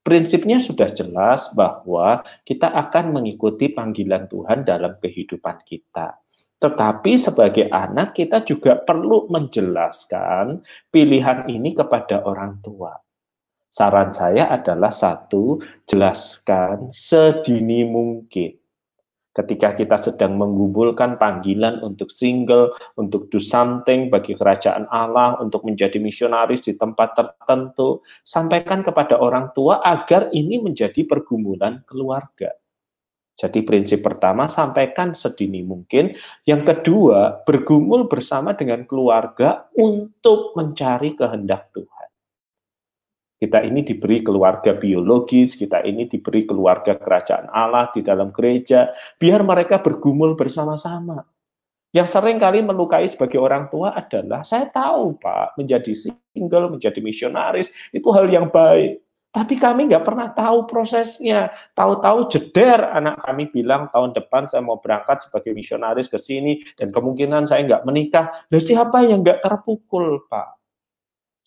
Prinsipnya 0.04 0.60
sudah 0.60 0.92
jelas 0.92 1.48
bahwa 1.56 2.20
kita 2.44 2.68
akan 2.68 3.16
mengikuti 3.16 3.72
panggilan 3.72 4.28
Tuhan 4.28 4.68
dalam 4.68 5.00
kehidupan 5.00 5.64
kita. 5.64 6.20
Tetapi 6.60 7.12
sebagai 7.16 7.72
anak 7.72 8.12
kita 8.12 8.44
juga 8.44 8.76
perlu 8.76 9.32
menjelaskan 9.32 10.60
pilihan 10.92 11.48
ini 11.48 11.72
kepada 11.72 12.20
orang 12.28 12.60
tua. 12.60 12.92
Saran 13.72 14.12
saya 14.12 14.52
adalah 14.52 14.92
satu, 14.92 15.60
jelaskan 15.88 16.92
sedini 16.92 17.88
mungkin 17.88 18.67
ketika 19.38 19.78
kita 19.78 19.94
sedang 19.94 20.34
menggubulkan 20.34 21.14
panggilan 21.14 21.78
untuk 21.86 22.10
single, 22.10 22.74
untuk 22.98 23.30
do 23.30 23.38
something 23.38 24.10
bagi 24.10 24.34
kerajaan 24.34 24.90
Allah, 24.90 25.38
untuk 25.38 25.62
menjadi 25.62 26.02
misionaris 26.02 26.66
di 26.66 26.74
tempat 26.74 27.14
tertentu, 27.14 28.02
sampaikan 28.26 28.82
kepada 28.82 29.14
orang 29.22 29.54
tua 29.54 29.78
agar 29.86 30.34
ini 30.34 30.58
menjadi 30.58 31.06
pergumulan 31.06 31.86
keluarga. 31.86 32.50
Jadi 33.38 33.62
prinsip 33.62 34.02
pertama, 34.02 34.50
sampaikan 34.50 35.14
sedini 35.14 35.62
mungkin. 35.62 36.10
Yang 36.42 36.74
kedua, 36.74 37.46
bergumul 37.46 38.10
bersama 38.10 38.58
dengan 38.58 38.82
keluarga 38.82 39.70
untuk 39.78 40.58
mencari 40.58 41.14
kehendak 41.14 41.70
Tuhan. 41.70 41.97
Kita 43.38 43.62
ini 43.62 43.86
diberi 43.86 44.26
keluarga 44.26 44.74
biologis, 44.74 45.54
kita 45.54 45.86
ini 45.86 46.10
diberi 46.10 46.42
keluarga 46.42 46.98
kerajaan 46.98 47.46
Allah 47.54 47.86
di 47.94 48.02
dalam 48.02 48.34
gereja, 48.34 48.90
biar 49.14 49.46
mereka 49.46 49.78
bergumul 49.78 50.34
bersama-sama. 50.34 51.22
Yang 51.94 52.18
sering 52.18 52.42
kali 52.42 52.66
melukai 52.66 53.06
sebagai 53.06 53.38
orang 53.38 53.70
tua 53.70 53.94
adalah, 53.94 54.42
saya 54.42 54.66
tahu 54.66 55.22
Pak, 55.22 55.54
menjadi 55.54 55.94
single, 55.94 56.74
menjadi 56.74 56.98
misionaris, 56.98 57.70
itu 57.94 58.10
hal 58.10 58.26
yang 58.26 58.50
baik. 58.50 59.00
Tapi 59.28 59.54
kami 59.54 59.86
nggak 59.86 60.02
pernah 60.02 60.34
tahu 60.34 60.66
prosesnya. 60.66 61.54
Tahu-tahu 61.78 62.32
jeder 62.32 62.90
anak 62.90 63.22
kami 63.22 63.46
bilang 63.54 63.86
tahun 63.94 64.16
depan 64.18 64.50
saya 64.50 64.66
mau 64.66 64.82
berangkat 64.82 65.30
sebagai 65.30 65.54
misionaris 65.54 66.10
ke 66.10 66.18
sini 66.18 66.58
dan 66.74 66.90
kemungkinan 66.90 67.46
saya 67.46 67.62
nggak 67.62 67.86
menikah. 67.86 68.34
Lalu 68.50 68.60
siapa 68.66 69.04
yang 69.06 69.22
nggak 69.22 69.44
terpukul, 69.44 70.26
Pak? 70.26 70.57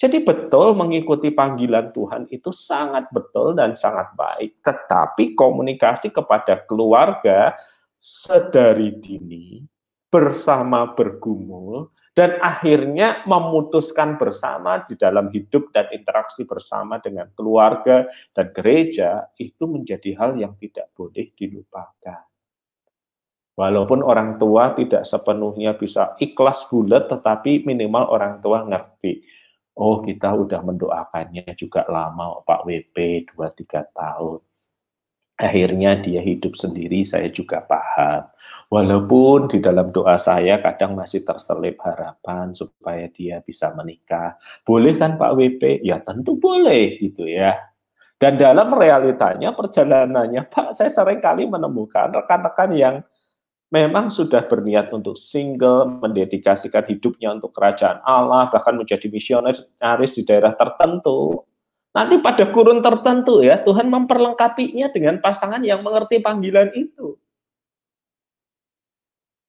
Jadi 0.02 0.18
betul 0.26 0.74
mengikuti 0.74 1.30
panggilan 1.30 1.94
Tuhan 1.94 2.26
itu 2.34 2.50
sangat 2.50 3.14
betul 3.14 3.54
dan 3.54 3.78
sangat 3.78 4.10
baik. 4.18 4.58
Tetapi 4.66 5.38
komunikasi 5.38 6.10
kepada 6.10 6.66
keluarga 6.66 7.54
sedari 8.02 8.98
dini 8.98 9.62
bersama 10.10 10.98
bergumul 10.98 11.94
dan 12.18 12.42
akhirnya 12.42 13.22
memutuskan 13.30 14.18
bersama 14.18 14.82
di 14.90 14.98
dalam 14.98 15.30
hidup 15.30 15.70
dan 15.70 15.86
interaksi 15.94 16.50
bersama 16.50 16.98
dengan 16.98 17.30
keluarga 17.38 18.10
dan 18.34 18.50
gereja 18.58 19.30
itu 19.38 19.70
menjadi 19.70 20.18
hal 20.18 20.34
yang 20.34 20.58
tidak 20.58 20.90
boleh 20.98 21.30
dilupakan. 21.38 22.26
Walaupun 23.54 24.02
orang 24.02 24.42
tua 24.42 24.74
tidak 24.74 25.06
sepenuhnya 25.06 25.78
bisa 25.78 26.18
ikhlas 26.18 26.66
bulat, 26.74 27.06
tetapi 27.06 27.70
minimal 27.70 28.10
orang 28.10 28.42
tua 28.42 28.66
ngerti 28.66 29.41
oh 29.78 30.04
kita 30.04 30.34
udah 30.36 30.60
mendoakannya 30.66 31.48
juga 31.56 31.88
lama 31.88 32.44
Pak 32.44 32.68
WP 32.68 33.28
2-3 33.36 33.92
tahun. 33.96 34.40
Akhirnya 35.42 35.98
dia 35.98 36.22
hidup 36.22 36.54
sendiri, 36.54 37.02
saya 37.02 37.26
juga 37.34 37.66
paham. 37.66 38.30
Walaupun 38.70 39.50
di 39.50 39.58
dalam 39.58 39.90
doa 39.90 40.14
saya 40.22 40.62
kadang 40.62 40.94
masih 40.94 41.26
terselip 41.26 41.82
harapan 41.82 42.54
supaya 42.54 43.10
dia 43.10 43.42
bisa 43.42 43.74
menikah. 43.74 44.38
Boleh 44.62 44.94
kan 45.02 45.18
Pak 45.18 45.34
WP? 45.34 45.82
Ya 45.82 45.98
tentu 46.06 46.38
boleh 46.38 46.94
gitu 47.02 47.26
ya. 47.26 47.58
Dan 48.22 48.38
dalam 48.38 48.70
realitanya 48.78 49.50
perjalanannya 49.58 50.46
Pak, 50.46 50.78
saya 50.78 50.94
sering 50.94 51.18
kali 51.18 51.50
menemukan 51.50 52.14
rekan-rekan 52.14 52.70
yang 52.78 52.96
memang 53.72 54.12
sudah 54.12 54.44
berniat 54.46 54.92
untuk 54.92 55.16
single, 55.16 55.88
mendedikasikan 56.04 56.84
hidupnya 56.86 57.32
untuk 57.32 57.56
kerajaan 57.56 58.04
Allah, 58.04 58.52
bahkan 58.52 58.76
menjadi 58.76 59.08
misionaris 59.08 60.12
di 60.14 60.24
daerah 60.28 60.52
tertentu. 60.54 61.48
Nanti 61.92 62.20
pada 62.20 62.48
kurun 62.52 62.84
tertentu 62.84 63.44
ya, 63.44 63.60
Tuhan 63.64 63.88
memperlengkapinya 63.88 64.92
dengan 64.92 65.20
pasangan 65.24 65.64
yang 65.64 65.84
mengerti 65.84 66.20
panggilan 66.20 66.72
itu. 66.76 67.16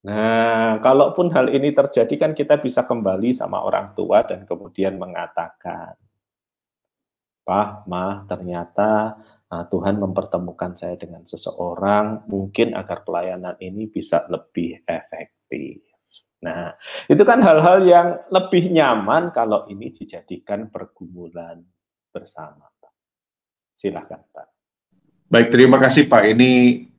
Nah, 0.02 0.82
kalaupun 0.82 1.30
hal 1.30 1.54
ini 1.54 1.70
terjadi 1.70 2.14
kan 2.18 2.34
kita 2.34 2.58
bisa 2.58 2.82
kembali 2.82 3.30
sama 3.30 3.62
orang 3.62 3.94
tua 3.94 4.26
dan 4.26 4.42
kemudian 4.42 4.98
mengatakan, 4.98 5.94
Pak, 7.46 7.86
Ma, 7.86 8.26
ternyata 8.26 9.18
Nah, 9.52 9.68
Tuhan 9.68 10.00
mempertemukan 10.00 10.72
saya 10.72 10.96
dengan 10.96 11.28
seseorang, 11.28 12.24
mungkin 12.24 12.72
agar 12.72 13.04
pelayanan 13.04 13.60
ini 13.60 13.84
bisa 13.84 14.24
lebih 14.32 14.80
efektif. 14.88 15.84
Nah, 16.40 16.72
itu 17.04 17.20
kan 17.20 17.44
hal-hal 17.44 17.84
yang 17.84 18.08
lebih 18.32 18.72
nyaman 18.72 19.28
kalau 19.30 19.68
ini 19.68 19.92
dijadikan 19.92 20.72
pergumulan 20.72 21.60
bersama. 22.08 22.72
Silahkan, 23.76 24.24
Pak. 24.30 24.46
Baik, 25.26 25.48
terima 25.48 25.80
kasih 25.80 26.12
Pak. 26.12 26.22
Ini 26.38 26.50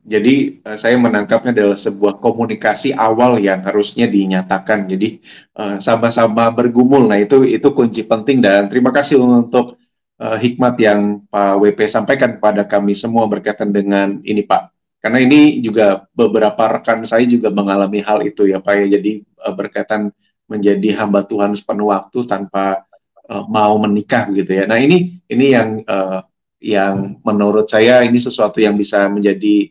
jadi 0.04 0.58
eh, 0.58 0.76
saya 0.76 0.98
menangkapnya 0.98 1.54
adalah 1.54 1.78
sebuah 1.78 2.18
komunikasi 2.18 2.90
awal 2.92 3.38
yang 3.38 3.62
harusnya 3.64 4.04
dinyatakan. 4.04 4.90
Jadi 4.90 5.22
eh, 5.54 5.76
sama-sama 5.80 6.50
bergumul. 6.52 7.08
Nah, 7.08 7.16
itu 7.16 7.46
itu 7.46 7.70
kunci 7.72 8.04
penting 8.04 8.42
dan 8.42 8.66
terima 8.66 8.92
kasih 8.92 9.22
untuk 9.22 9.80
uh, 10.24 10.38
hikmat 10.40 10.74
yang 10.80 11.20
Pak 11.28 11.60
WP 11.60 11.84
sampaikan 11.84 12.40
kepada 12.40 12.64
kami 12.64 12.96
semua 12.96 13.28
berkaitan 13.28 13.68
dengan 13.68 14.24
ini 14.24 14.40
Pak. 14.40 14.72
Karena 15.04 15.20
ini 15.20 15.60
juga 15.60 16.08
beberapa 16.16 16.80
rekan 16.80 17.04
saya 17.04 17.28
juga 17.28 17.52
mengalami 17.52 18.00
hal 18.00 18.24
itu 18.24 18.48
ya 18.48 18.64
Pak 18.64 18.74
ya. 18.80 18.96
Jadi 18.96 19.20
uh, 19.44 19.52
berkaitan 19.52 20.08
menjadi 20.48 21.04
hamba 21.04 21.24
Tuhan 21.28 21.52
sepenuh 21.52 21.92
waktu 21.92 22.24
tanpa 22.24 22.88
uh, 23.28 23.44
mau 23.44 23.76
menikah 23.76 24.24
begitu 24.32 24.56
ya. 24.56 24.64
Nah 24.64 24.80
ini 24.80 25.20
ini 25.28 25.46
yang 25.52 25.84
uh, 25.84 26.24
yang 26.64 27.20
menurut 27.20 27.68
saya 27.68 28.00
ini 28.08 28.16
sesuatu 28.16 28.56
yang 28.56 28.72
bisa 28.72 29.04
menjadi 29.12 29.68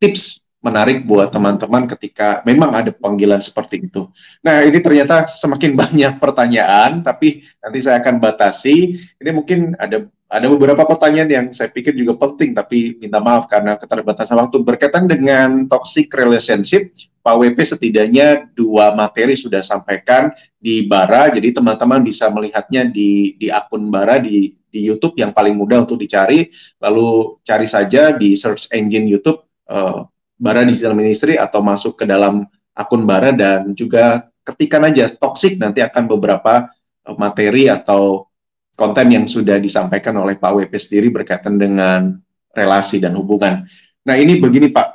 tips 0.00 0.45
menarik 0.66 1.06
buat 1.06 1.30
teman-teman 1.30 1.86
ketika 1.94 2.42
memang 2.42 2.74
ada 2.74 2.90
panggilan 2.90 3.38
seperti 3.38 3.86
itu. 3.86 4.10
Nah, 4.42 4.66
ini 4.66 4.82
ternyata 4.82 5.30
semakin 5.30 5.72
banyak 5.82 6.18
pertanyaan, 6.18 7.06
tapi 7.06 7.46
nanti 7.62 7.78
saya 7.78 8.02
akan 8.02 8.18
batasi. 8.18 8.98
Ini 9.22 9.30
mungkin 9.30 9.78
ada 9.78 10.10
ada 10.26 10.50
beberapa 10.50 10.82
pertanyaan 10.82 11.30
yang 11.30 11.46
saya 11.54 11.70
pikir 11.70 11.94
juga 11.94 12.18
penting, 12.18 12.50
tapi 12.50 12.98
minta 12.98 13.22
maaf 13.22 13.46
karena 13.46 13.78
keterbatasan 13.78 14.34
waktu. 14.34 14.58
Berkaitan 14.58 15.06
dengan 15.06 15.70
toxic 15.70 16.10
relationship, 16.10 16.90
Pak 17.22 17.38
WP 17.38 17.58
setidaknya 17.62 18.50
dua 18.58 18.90
materi 18.90 19.38
sudah 19.38 19.62
sampaikan 19.62 20.34
di 20.58 20.82
Bara, 20.82 21.30
jadi 21.30 21.54
teman-teman 21.54 22.02
bisa 22.02 22.26
melihatnya 22.26 22.90
di, 22.90 23.38
di 23.38 23.54
akun 23.54 23.86
Bara 23.86 24.18
di, 24.18 24.50
di 24.66 24.80
YouTube 24.82 25.14
yang 25.14 25.30
paling 25.30 25.54
mudah 25.54 25.86
untuk 25.86 26.02
dicari. 26.02 26.50
Lalu 26.82 27.38
cari 27.46 27.66
saja 27.70 28.10
di 28.10 28.34
search 28.34 28.74
engine 28.74 29.06
YouTube 29.06 29.46
uh, 29.70 30.06
Bara 30.36 30.62
Digital 30.62 30.92
Ministry 30.92 31.40
atau 31.40 31.64
masuk 31.64 31.96
ke 31.96 32.04
dalam 32.04 32.44
akun 32.76 33.08
Bara 33.08 33.32
dan 33.32 33.72
juga 33.72 34.28
ketikan 34.44 34.84
aja 34.84 35.08
toxic 35.10 35.56
nanti 35.56 35.80
akan 35.80 36.06
beberapa 36.06 36.68
eh, 37.08 37.16
materi 37.16 37.72
atau 37.72 38.28
konten 38.76 39.08
yang 39.08 39.24
sudah 39.24 39.56
disampaikan 39.56 40.12
oleh 40.20 40.36
Pak 40.36 40.52
WP 40.52 40.72
sendiri 40.76 41.08
berkaitan 41.08 41.56
dengan 41.56 42.20
relasi 42.52 43.00
dan 43.00 43.16
hubungan. 43.16 43.64
Nah 44.04 44.16
ini 44.20 44.36
begini 44.36 44.68
Pak, 44.68 44.88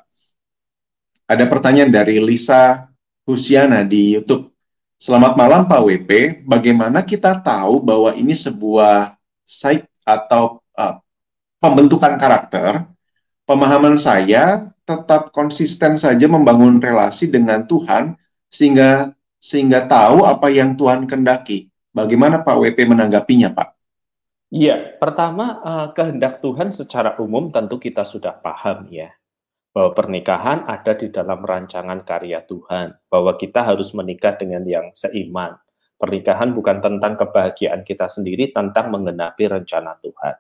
ada 1.26 1.46
pertanyaan 1.50 1.90
dari 1.90 2.22
Lisa 2.22 2.86
Husiana 3.26 3.82
di 3.82 4.16
YouTube. 4.16 4.54
Selamat 5.02 5.34
malam 5.34 5.66
Pak 5.66 5.82
WP, 5.82 6.10
bagaimana 6.46 7.02
kita 7.02 7.34
tahu 7.42 7.82
bahwa 7.82 8.14
ini 8.14 8.38
sebuah 8.38 9.18
site 9.42 9.90
atau 10.06 10.62
uh, 10.78 11.02
pembentukan 11.58 12.22
karakter, 12.22 12.86
pemahaman 13.52 14.00
saya 14.00 14.72
tetap 14.88 15.36
konsisten 15.36 16.00
saja 16.00 16.24
membangun 16.32 16.80
relasi 16.80 17.28
dengan 17.28 17.68
Tuhan 17.68 18.16
sehingga 18.48 19.12
sehingga 19.44 19.84
tahu 19.84 20.24
apa 20.24 20.48
yang 20.48 20.80
Tuhan 20.80 21.04
kendaki. 21.04 21.68
Bagaimana 21.92 22.48
Pak 22.48 22.56
WP 22.56 22.88
menanggapinya, 22.88 23.52
Pak? 23.52 23.76
Iya, 24.56 24.96
pertama 24.96 25.60
uh, 25.60 25.88
kehendak 25.92 26.40
Tuhan 26.40 26.72
secara 26.72 27.20
umum 27.20 27.52
tentu 27.52 27.76
kita 27.76 28.08
sudah 28.08 28.32
paham 28.40 28.88
ya 28.88 29.12
bahwa 29.72 29.96
pernikahan 29.96 30.68
ada 30.68 30.96
di 30.96 31.08
dalam 31.12 31.40
rancangan 31.44 32.04
karya 32.04 32.44
Tuhan, 32.44 32.92
bahwa 33.08 33.40
kita 33.40 33.64
harus 33.64 33.96
menikah 33.96 34.36
dengan 34.36 34.68
yang 34.68 34.92
seiman. 34.92 35.56
Pernikahan 35.96 36.52
bukan 36.52 36.84
tentang 36.84 37.16
kebahagiaan 37.16 37.88
kita 37.88 38.12
sendiri, 38.12 38.52
tentang 38.52 38.92
menggenapi 38.92 39.48
rencana 39.48 39.96
Tuhan. 40.04 40.36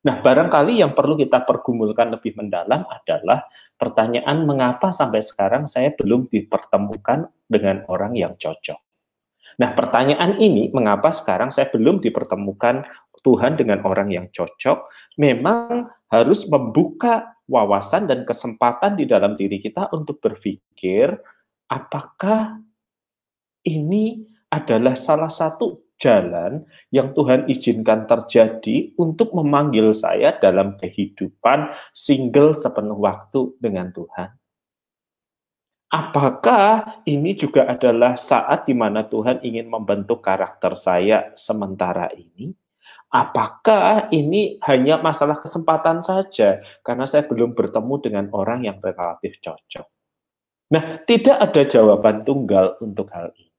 Nah, 0.00 0.24
barangkali 0.24 0.80
yang 0.80 0.96
perlu 0.96 1.12
kita 1.20 1.44
pergumulkan 1.44 2.08
lebih 2.08 2.32
mendalam 2.40 2.88
adalah 2.88 3.44
pertanyaan 3.76 4.48
mengapa 4.48 4.96
sampai 4.96 5.20
sekarang 5.20 5.68
saya 5.68 5.92
belum 5.92 6.32
dipertemukan 6.32 7.28
dengan 7.44 7.84
orang 7.92 8.16
yang 8.16 8.32
cocok. 8.40 8.80
Nah, 9.60 9.76
pertanyaan 9.76 10.40
ini 10.40 10.72
mengapa 10.72 11.12
sekarang 11.12 11.52
saya 11.52 11.68
belum 11.68 12.00
dipertemukan 12.00 12.80
Tuhan 13.20 13.60
dengan 13.60 13.84
orang 13.84 14.08
yang 14.08 14.32
cocok, 14.32 14.88
memang 15.20 15.92
harus 16.08 16.48
membuka 16.48 17.36
wawasan 17.44 18.08
dan 18.08 18.24
kesempatan 18.24 18.96
di 18.96 19.04
dalam 19.04 19.36
diri 19.36 19.60
kita 19.60 19.92
untuk 19.92 20.22
berpikir 20.24 21.12
apakah 21.68 22.56
ini 23.68 24.24
adalah 24.48 24.96
salah 24.96 25.28
satu 25.28 25.89
jalan 26.00 26.64
yang 26.88 27.12
Tuhan 27.12 27.46
izinkan 27.46 28.08
terjadi 28.08 28.96
untuk 28.96 29.36
memanggil 29.36 29.92
saya 29.92 30.34
dalam 30.40 30.80
kehidupan 30.80 31.70
single 31.92 32.56
sepenuh 32.56 32.96
waktu 32.96 33.52
dengan 33.60 33.92
Tuhan. 33.92 34.32
Apakah 35.90 37.02
ini 37.04 37.34
juga 37.34 37.66
adalah 37.66 38.14
saat 38.14 38.64
di 38.64 38.72
mana 38.72 39.04
Tuhan 39.04 39.42
ingin 39.42 39.66
membentuk 39.66 40.22
karakter 40.22 40.78
saya 40.78 41.34
sementara 41.36 42.08
ini? 42.14 42.54
Apakah 43.10 44.06
ini 44.14 44.62
hanya 44.70 45.02
masalah 45.02 45.42
kesempatan 45.42 45.98
saja 45.98 46.62
karena 46.86 47.10
saya 47.10 47.26
belum 47.26 47.58
bertemu 47.58 47.94
dengan 48.06 48.26
orang 48.30 48.70
yang 48.70 48.78
relatif 48.78 49.42
cocok? 49.42 49.86
Nah, 50.70 51.02
tidak 51.02 51.42
ada 51.42 51.62
jawaban 51.66 52.22
tunggal 52.22 52.78
untuk 52.78 53.10
hal 53.10 53.34
ini. 53.34 53.49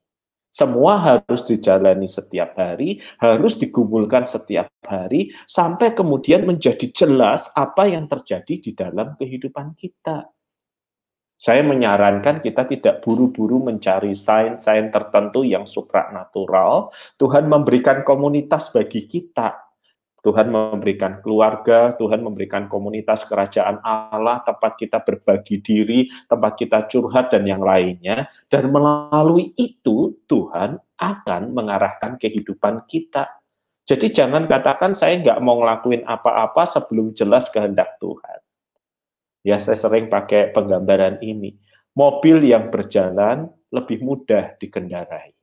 Semua 0.52 1.00
harus 1.00 1.48
dijalani 1.48 2.12
setiap 2.12 2.60
hari, 2.60 3.00
harus 3.24 3.56
dikumpulkan 3.56 4.28
setiap 4.28 4.68
hari, 4.84 5.32
sampai 5.48 5.96
kemudian 5.96 6.44
menjadi 6.44 6.92
jelas 6.92 7.48
apa 7.56 7.88
yang 7.88 8.12
terjadi 8.12 8.60
di 8.60 8.72
dalam 8.76 9.16
kehidupan 9.16 9.80
kita. 9.80 10.28
Saya 11.42 11.66
menyarankan 11.66 12.38
kita 12.44 12.70
tidak 12.70 13.02
buru-buru 13.02 13.64
mencari 13.64 14.14
sains-sains 14.14 14.94
tertentu 14.94 15.42
yang 15.42 15.66
supranatural. 15.66 16.94
Tuhan 17.18 17.50
memberikan 17.50 18.06
komunitas 18.06 18.70
bagi 18.70 19.10
kita 19.10 19.71
Tuhan 20.22 20.54
memberikan 20.54 21.18
keluarga, 21.26 21.98
Tuhan 21.98 22.22
memberikan 22.22 22.70
komunitas 22.70 23.26
kerajaan 23.26 23.82
Allah, 23.82 24.46
tempat 24.46 24.78
kita 24.78 25.02
berbagi 25.02 25.58
diri, 25.66 26.14
tempat 26.30 26.62
kita 26.62 26.86
curhat, 26.86 27.34
dan 27.34 27.50
yang 27.50 27.66
lainnya. 27.66 28.30
Dan 28.46 28.70
melalui 28.70 29.50
itu, 29.58 30.22
Tuhan 30.30 30.78
akan 31.02 31.42
mengarahkan 31.58 32.22
kehidupan 32.22 32.86
kita. 32.86 33.34
Jadi 33.90 34.14
jangan 34.14 34.46
katakan 34.46 34.94
saya 34.94 35.18
nggak 35.18 35.42
mau 35.42 35.58
ngelakuin 35.58 36.06
apa-apa 36.06 36.70
sebelum 36.70 37.18
jelas 37.18 37.50
kehendak 37.50 37.98
Tuhan. 37.98 38.40
Ya, 39.42 39.58
saya 39.58 39.74
sering 39.74 40.06
pakai 40.06 40.54
penggambaran 40.54 41.18
ini. 41.26 41.58
Mobil 41.98 42.46
yang 42.46 42.70
berjalan 42.70 43.50
lebih 43.74 44.06
mudah 44.06 44.54
dikendarai 44.62 45.34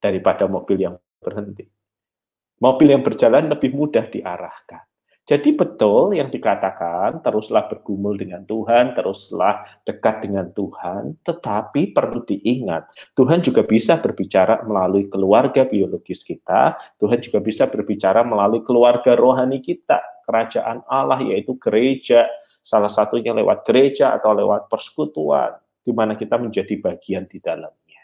daripada 0.00 0.48
mobil 0.48 0.88
yang 0.88 0.96
berhenti 1.20 1.68
mobil 2.60 2.92
yang 2.92 3.02
berjalan 3.02 3.48
lebih 3.48 3.72
mudah 3.72 4.06
diarahkan. 4.06 4.84
Jadi 5.30 5.54
betul 5.54 6.10
yang 6.18 6.26
dikatakan, 6.26 7.22
teruslah 7.22 7.70
bergumul 7.70 8.18
dengan 8.18 8.42
Tuhan, 8.50 8.98
teruslah 8.98 9.62
dekat 9.86 10.26
dengan 10.26 10.50
Tuhan, 10.50 11.22
tetapi 11.22 11.94
perlu 11.94 12.26
diingat, 12.26 12.90
Tuhan 13.14 13.38
juga 13.38 13.62
bisa 13.62 14.02
berbicara 14.02 14.66
melalui 14.66 15.06
keluarga 15.06 15.62
biologis 15.62 16.26
kita, 16.26 16.74
Tuhan 16.98 17.22
juga 17.22 17.38
bisa 17.38 17.70
berbicara 17.70 18.26
melalui 18.26 18.66
keluarga 18.66 19.14
rohani 19.14 19.62
kita, 19.62 20.02
kerajaan 20.26 20.82
Allah 20.90 21.22
yaitu 21.22 21.54
gereja, 21.62 22.26
salah 22.58 22.90
satunya 22.90 23.30
lewat 23.30 23.62
gereja 23.62 24.18
atau 24.18 24.34
lewat 24.34 24.66
persekutuan, 24.66 25.54
di 25.86 25.94
mana 25.94 26.18
kita 26.18 26.42
menjadi 26.42 26.74
bagian 26.82 27.30
di 27.30 27.38
dalamnya. 27.38 28.02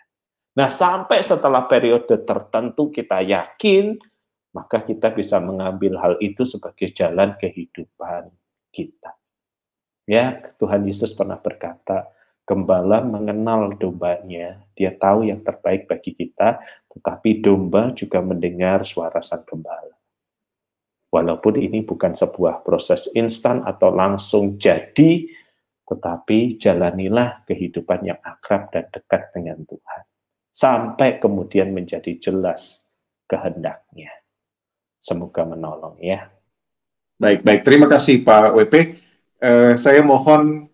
Nah, 0.57 0.71
sampai 0.71 1.27
setelah 1.27 1.67
periode 1.67 2.23
tertentu 2.23 2.87
kita 2.95 3.19
yakin 3.19 3.99
maka 4.57 4.81
kita 4.81 5.13
bisa 5.13 5.37
mengambil 5.37 6.01
hal 6.01 6.17
itu 6.25 6.49
sebagai 6.49 6.89
jalan 6.97 7.37
kehidupan 7.37 8.33
kita. 8.73 9.13
Ya, 10.09 10.57
Tuhan 10.57 10.89
Yesus 10.89 11.13
pernah 11.13 11.37
berkata, 11.37 12.09
gembala 12.49 13.05
mengenal 13.05 13.77
dombanya, 13.77 14.65
dia 14.73 14.97
tahu 14.97 15.29
yang 15.29 15.45
terbaik 15.45 15.85
bagi 15.85 16.17
kita, 16.17 16.57
tetapi 16.89 17.45
domba 17.45 17.93
juga 17.93 18.25
mendengar 18.25 18.89
suara 18.89 19.21
sang 19.21 19.45
gembala. 19.45 19.93
Walaupun 21.13 21.61
ini 21.61 21.85
bukan 21.85 22.17
sebuah 22.17 22.65
proses 22.65 23.13
instan 23.13 23.61
atau 23.67 23.93
langsung 23.93 24.57
jadi, 24.57 25.29
tetapi 25.87 26.59
jalanilah 26.59 27.47
kehidupan 27.47 28.09
yang 28.09 28.21
akrab 28.25 28.73
dan 28.73 28.89
dekat 28.91 29.31
dengan 29.37 29.63
Tuhan. 29.69 30.03
Sampai 30.51 31.21
kemudian 31.21 31.71
menjadi 31.71 32.17
jelas 32.19 32.87
kehendaknya. 33.31 33.86
Semoga 35.07 35.47
menolong 35.47 35.95
ya. 36.03 36.27
Baik, 37.15 37.47
baik. 37.47 37.63
Terima 37.63 37.87
kasih 37.87 38.27
Pak 38.27 38.59
WP. 38.59 38.75
Uh, 38.75 38.83
eh, 39.39 39.73
saya 39.79 40.03
mohon 40.03 40.67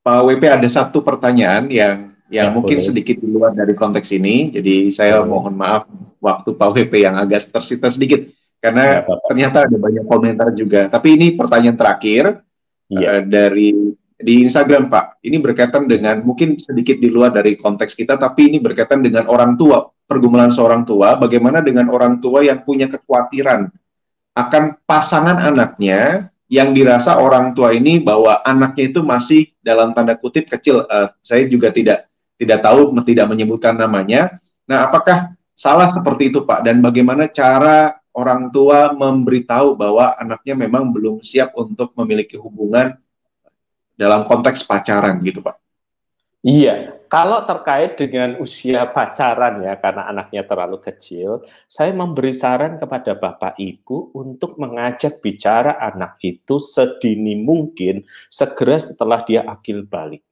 Pak 0.00 0.20
WP 0.24 0.48
ada 0.48 0.64
satu 0.64 1.04
pertanyaan 1.04 1.68
yang 1.68 2.16
yang 2.32 2.48
ya, 2.48 2.54
mungkin 2.54 2.80
boleh. 2.80 2.88
sedikit 2.88 3.20
di 3.20 3.28
luar 3.28 3.52
dari 3.52 3.76
konteks 3.76 4.08
ini. 4.16 4.48
Jadi 4.56 4.88
saya 4.88 5.20
boleh. 5.20 5.28
mohon 5.36 5.52
maaf 5.52 5.84
waktu 6.16 6.56
Pak 6.56 6.70
WP 6.72 6.92
yang 7.04 7.20
agak 7.20 7.44
tersita 7.52 7.92
sedikit 7.92 8.24
karena 8.56 9.04
ya, 9.04 9.16
ternyata 9.28 9.68
ada 9.68 9.76
banyak 9.76 10.04
komentar 10.08 10.48
juga. 10.56 10.88
Tapi 10.88 11.20
ini 11.20 11.36
pertanyaan 11.36 11.76
terakhir 11.76 12.40
ya. 12.88 13.20
uh, 13.20 13.22
dari 13.28 13.76
di 14.16 14.34
Instagram 14.48 14.88
Pak. 14.88 15.20
Ini 15.20 15.36
berkaitan 15.44 15.84
dengan 15.84 16.24
mungkin 16.24 16.56
sedikit 16.56 16.96
di 16.96 17.12
luar 17.12 17.36
dari 17.36 17.52
konteks 17.52 17.92
kita, 17.92 18.16
tapi 18.16 18.48
ini 18.48 18.64
berkaitan 18.64 19.04
dengan 19.04 19.28
orang 19.28 19.60
tua 19.60 19.84
pergumulan 20.10 20.50
seorang 20.50 20.82
tua, 20.82 21.14
bagaimana 21.14 21.62
dengan 21.62 21.86
orang 21.86 22.18
tua 22.18 22.42
yang 22.42 22.66
punya 22.66 22.90
kekhawatiran 22.90 23.70
akan 24.34 24.74
pasangan 24.82 25.38
anaknya 25.38 26.34
yang 26.50 26.74
dirasa 26.74 27.14
orang 27.22 27.54
tua 27.54 27.70
ini 27.70 28.02
bahwa 28.02 28.42
anaknya 28.42 28.90
itu 28.90 29.06
masih 29.06 29.54
dalam 29.62 29.94
tanda 29.94 30.18
kutip 30.18 30.50
kecil. 30.50 30.82
Uh, 30.90 31.14
saya 31.22 31.46
juga 31.46 31.70
tidak 31.70 32.10
tidak 32.34 32.58
tahu, 32.58 32.90
tidak 33.06 33.30
menyebutkan 33.30 33.78
namanya. 33.78 34.42
Nah, 34.66 34.90
apakah 34.90 35.30
salah 35.54 35.86
seperti 35.86 36.34
itu, 36.34 36.42
Pak? 36.42 36.66
Dan 36.66 36.82
bagaimana 36.82 37.30
cara 37.30 37.94
orang 38.10 38.50
tua 38.50 38.90
memberitahu 38.90 39.78
bahwa 39.78 40.18
anaknya 40.18 40.58
memang 40.58 40.90
belum 40.90 41.22
siap 41.22 41.54
untuk 41.54 41.94
memiliki 41.94 42.34
hubungan 42.34 42.98
dalam 43.94 44.26
konteks 44.26 44.66
pacaran, 44.66 45.20
gitu, 45.22 45.44
Pak? 45.44 45.54
Iya, 46.40 46.96
kalau 47.10 47.42
terkait 47.42 47.98
dengan 47.98 48.38
usia 48.38 48.86
pacaran 48.86 49.66
ya, 49.66 49.74
karena 49.82 50.06
anaknya 50.14 50.46
terlalu 50.46 50.78
kecil, 50.78 51.42
saya 51.66 51.90
memberi 51.90 52.30
saran 52.30 52.78
kepada 52.78 53.18
Bapak 53.18 53.58
Ibu 53.58 54.14
untuk 54.14 54.54
mengajak 54.62 55.18
bicara 55.18 55.74
anak 55.82 56.22
itu 56.22 56.62
sedini 56.62 57.34
mungkin 57.34 58.06
segera 58.30 58.78
setelah 58.78 59.26
dia 59.26 59.42
akil 59.42 59.82
balik. 59.90 60.22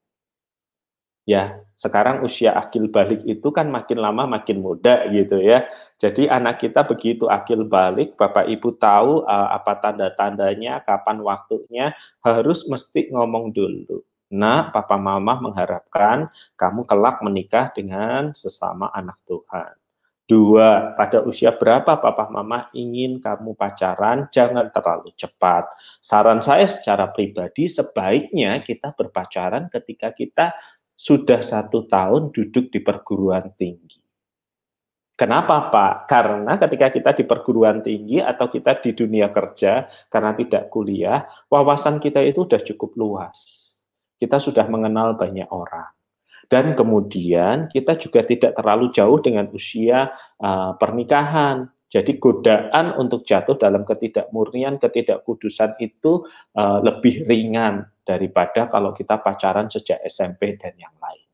Ya, 1.27 1.61
sekarang 1.75 2.23
usia 2.23 2.55
akil 2.55 2.87
balik 2.87 3.27
itu 3.27 3.51
kan 3.51 3.69
makin 3.75 3.99
lama 3.99 4.39
makin 4.39 4.63
muda 4.63 5.03
gitu 5.11 5.43
ya. 5.43 5.67
Jadi 5.99 6.31
anak 6.31 6.63
kita 6.63 6.87
begitu 6.87 7.27
akil 7.27 7.67
balik, 7.67 8.15
Bapak 8.15 8.47
Ibu 8.47 8.79
tahu 8.79 9.27
uh, 9.27 9.51
apa 9.51 9.83
tanda-tandanya, 9.83 10.87
kapan 10.87 11.27
waktunya, 11.27 11.91
harus 12.23 12.71
mesti 12.71 13.11
ngomong 13.11 13.51
dulu 13.51 14.08
Nah, 14.29 14.69
papa 14.69 15.01
mama 15.01 15.41
mengharapkan 15.41 16.29
kamu 16.53 16.85
kelak 16.85 17.25
menikah 17.25 17.73
dengan 17.73 18.37
sesama 18.37 18.93
anak 18.93 19.17
Tuhan. 19.25 19.73
Dua, 20.29 20.93
pada 20.93 21.25
usia 21.25 21.57
berapa 21.57 21.97
papa 21.97 22.29
mama 22.29 22.69
ingin 22.77 23.17
kamu 23.17 23.57
pacaran, 23.57 24.29
jangan 24.29 24.69
terlalu 24.69 25.17
cepat. 25.17 25.73
Saran 26.05 26.45
saya 26.45 26.69
secara 26.69 27.09
pribadi, 27.09 27.65
sebaiknya 27.65 28.61
kita 28.61 28.93
berpacaran 28.93 29.73
ketika 29.73 30.13
kita 30.13 30.53
sudah 30.93 31.41
satu 31.41 31.89
tahun 31.89 32.29
duduk 32.29 32.69
di 32.69 32.85
perguruan 32.85 33.57
tinggi. 33.57 34.05
Kenapa 35.19 35.73
Pak? 35.73 36.07
Karena 36.07 36.61
ketika 36.61 36.95
kita 36.95 37.11
di 37.17 37.25
perguruan 37.25 37.83
tinggi 37.83 38.23
atau 38.23 38.47
kita 38.47 38.79
di 38.85 38.95
dunia 38.95 39.33
kerja 39.35 39.91
karena 40.13 40.31
tidak 40.37 40.71
kuliah, 40.71 41.27
wawasan 41.51 41.99
kita 41.99 42.23
itu 42.23 42.47
sudah 42.47 42.63
cukup 42.63 42.95
luas. 42.95 43.58
Kita 44.19 44.43
sudah 44.43 44.67
mengenal 44.67 45.15
banyak 45.15 45.47
orang. 45.49 45.89
Dan 46.49 46.73
kemudian 46.75 47.69
kita 47.71 47.95
juga 48.01 48.25
tidak 48.25 48.57
terlalu 48.57 48.91
jauh 48.91 49.21
dengan 49.21 49.47
usia 49.53 50.11
uh, 50.41 50.75
pernikahan. 50.81 51.69
Jadi 51.89 52.21
godaan 52.21 52.97
untuk 53.01 53.25
jatuh 53.25 53.57
dalam 53.57 53.85
ketidakmurnian, 53.85 54.77
ketidakkudusan 54.77 55.81
itu 55.81 56.25
uh, 56.57 56.81
lebih 56.85 57.25
ringan 57.25 57.89
daripada 58.05 58.69
kalau 58.69 58.93
kita 58.93 59.21
pacaran 59.21 59.69
sejak 59.73 60.01
SMP 60.05 60.57
dan 60.61 60.77
yang 60.77 60.93
lain. 61.01 61.29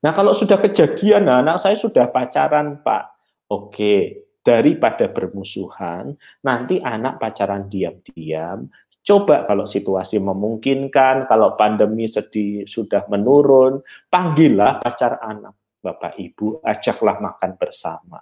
Nah 0.00 0.16
kalau 0.16 0.32
sudah 0.32 0.56
kejadian, 0.56 1.28
nah, 1.28 1.44
anak 1.44 1.60
saya 1.60 1.76
sudah 1.76 2.08
pacaran 2.08 2.80
Pak, 2.80 3.04
oke, 3.52 3.94
daripada 4.40 5.12
bermusuhan, 5.12 6.16
nanti 6.40 6.80
anak 6.80 7.20
pacaran 7.20 7.68
diam-diam, 7.68 8.72
coba 9.04 9.48
kalau 9.48 9.64
situasi 9.64 10.20
memungkinkan, 10.20 11.28
kalau 11.28 11.56
pandemi 11.56 12.06
sedih 12.06 12.64
sudah 12.64 13.06
menurun, 13.08 13.80
panggillah 14.12 14.80
pacar 14.80 15.20
anak, 15.20 15.56
Bapak 15.80 16.16
Ibu, 16.20 16.60
ajaklah 16.64 17.18
makan 17.20 17.56
bersama. 17.56 18.18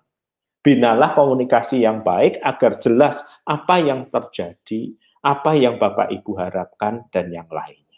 Binalah 0.59 1.15
komunikasi 1.15 1.87
yang 1.87 2.03
baik 2.03 2.43
agar 2.43 2.79
jelas 2.83 3.23
apa 3.47 3.79
yang 3.79 4.11
terjadi, 4.11 4.95
apa 5.23 5.55
yang 5.55 5.79
Bapak 5.79 6.11
Ibu 6.13 6.33
harapkan, 6.39 7.07
dan 7.11 7.31
yang 7.31 7.49
lain. 7.49 7.89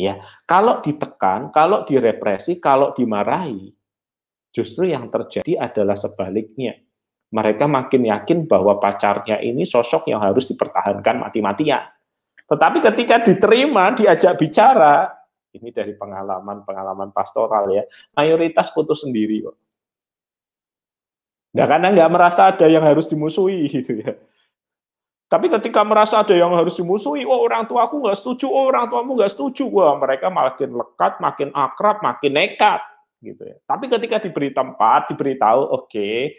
Ya, 0.00 0.16
kalau 0.48 0.80
ditekan, 0.80 1.52
kalau 1.52 1.84
direpresi, 1.84 2.56
kalau 2.56 2.96
dimarahi, 2.96 3.68
justru 4.48 4.88
yang 4.88 5.12
terjadi 5.12 5.60
adalah 5.60 5.92
sebaliknya. 5.92 6.80
Mereka 7.30 7.68
makin 7.68 8.08
yakin 8.08 8.48
bahwa 8.48 8.80
pacarnya 8.80 9.44
ini 9.44 9.68
sosok 9.68 10.08
yang 10.08 10.24
harus 10.24 10.48
dipertahankan 10.48 11.20
mati-matian. 11.20 11.84
Tetapi 12.50 12.78
ketika 12.82 13.22
diterima, 13.22 13.94
diajak 13.94 14.34
bicara, 14.34 15.06
ini 15.54 15.70
dari 15.70 15.94
pengalaman-pengalaman 15.94 17.14
pastoral 17.14 17.70
ya, 17.70 17.86
mayoritas 18.18 18.74
putus 18.74 19.06
sendiri 19.06 19.46
kok. 19.46 19.56
Nah, 21.50 21.66
karena 21.66 21.90
nggak 21.90 22.10
merasa 22.10 22.50
ada 22.50 22.66
yang 22.66 22.82
harus 22.82 23.10
dimusuhi 23.10 23.66
gitu 23.78 24.02
ya. 24.02 24.14
Tapi 25.30 25.46
ketika 25.46 25.86
merasa 25.86 26.26
ada 26.26 26.34
yang 26.34 26.50
harus 26.58 26.74
dimusuhi, 26.74 27.22
oh 27.22 27.38
orang 27.46 27.70
tua 27.70 27.86
aku 27.86 28.02
nggak 28.02 28.18
setuju, 28.18 28.50
oh 28.50 28.66
orang 28.66 28.90
tuamu 28.90 29.14
nggak 29.14 29.30
setuju, 29.30 29.62
wah 29.70 29.94
mereka 29.94 30.26
makin 30.26 30.74
lekat, 30.74 31.22
makin 31.22 31.54
akrab, 31.54 32.02
makin 32.02 32.34
nekat, 32.34 32.82
gitu 33.22 33.46
ya. 33.46 33.54
Tapi 33.62 33.86
ketika 33.86 34.18
diberi 34.18 34.50
tempat, 34.50 35.06
diberitahu, 35.06 35.70
oke, 35.70 35.86
okay, 35.86 36.34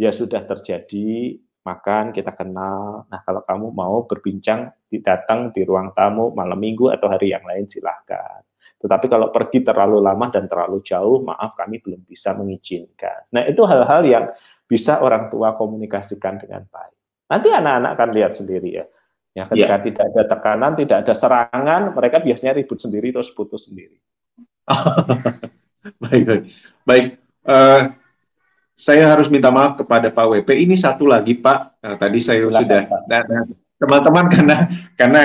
ya 0.00 0.08
sudah 0.16 0.48
terjadi, 0.48 1.36
makan 1.60 2.16
kita 2.16 2.32
kenal. 2.32 3.04
Nah 3.12 3.20
kalau 3.20 3.44
kamu 3.44 3.68
mau 3.68 4.08
berbincang, 4.08 4.72
datang 5.00 5.54
di 5.54 5.64
ruang 5.64 5.96
tamu 5.96 6.34
malam 6.36 6.60
minggu 6.60 6.92
atau 6.92 7.08
hari 7.08 7.32
yang 7.32 7.46
lain 7.46 7.64
silahkan. 7.64 8.44
Tetapi 8.82 9.06
kalau 9.06 9.30
pergi 9.30 9.62
terlalu 9.62 10.02
lama 10.02 10.26
dan 10.28 10.50
terlalu 10.50 10.82
jauh, 10.82 11.22
maaf 11.22 11.54
kami 11.54 11.78
belum 11.78 12.02
bisa 12.02 12.34
mengizinkan. 12.34 13.30
Nah 13.30 13.46
itu 13.46 13.62
hal-hal 13.62 14.02
yang 14.02 14.24
bisa 14.66 14.98
orang 14.98 15.30
tua 15.30 15.54
komunikasikan 15.54 16.42
dengan 16.42 16.66
baik. 16.66 16.98
Nanti 17.30 17.48
anak-anak 17.54 17.90
akan 17.94 18.08
lihat 18.10 18.32
sendiri 18.34 18.70
ya. 18.82 18.84
Ya, 19.32 19.48
ketika 19.48 19.80
ya. 19.80 19.84
tidak 19.88 20.04
ada 20.12 20.22
tekanan, 20.28 20.72
tidak 20.76 20.96
ada 21.08 21.14
serangan, 21.16 21.82
mereka 21.96 22.20
biasanya 22.20 22.52
ribut 22.60 22.76
sendiri 22.76 23.16
terus 23.16 23.32
putus 23.32 23.64
sendiri. 23.64 23.96
baik, 26.02 26.22
baik. 26.28 26.42
Baik. 26.84 27.06
Uh, 27.40 27.96
saya 28.76 29.08
harus 29.08 29.32
minta 29.32 29.48
maaf 29.48 29.80
kepada 29.80 30.12
Pak 30.12 30.26
WP. 30.26 30.48
Ini 30.68 30.74
satu 30.76 31.08
lagi 31.08 31.38
Pak. 31.38 31.80
Nah, 31.80 31.96
tadi 31.96 32.18
saya 32.20 32.44
Silahkan, 32.44 32.60
sudah 32.60 32.82
nah, 33.08 33.22
nah, 33.24 33.42
teman-teman 33.82 34.30
karena 34.30 34.56
karena 34.94 35.20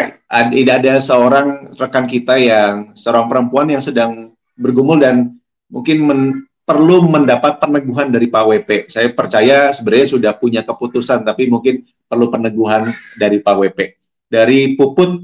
tidak 0.50 0.76
ada 0.82 0.94
seorang 0.98 1.78
rekan 1.78 2.10
kita 2.10 2.42
yang 2.42 2.98
seorang 2.98 3.30
perempuan 3.30 3.70
yang 3.70 3.84
sedang 3.86 4.34
bergumul 4.58 4.98
dan 4.98 5.38
mungkin 5.70 5.98
men, 6.02 6.22
perlu 6.68 7.08
mendapat 7.08 7.64
peneguhan 7.64 8.12
dari 8.12 8.28
Pak 8.28 8.44
WP. 8.44 8.70
Saya 8.92 9.08
percaya 9.14 9.72
sebenarnya 9.72 10.08
sudah 10.10 10.32
punya 10.36 10.68
keputusan, 10.68 11.24
tapi 11.24 11.48
mungkin 11.48 11.88
perlu 12.10 12.28
peneguhan 12.28 12.92
dari 13.16 13.40
Pak 13.40 13.56
WP. 13.56 13.80
Dari 14.28 14.76
Puput, 14.76 15.24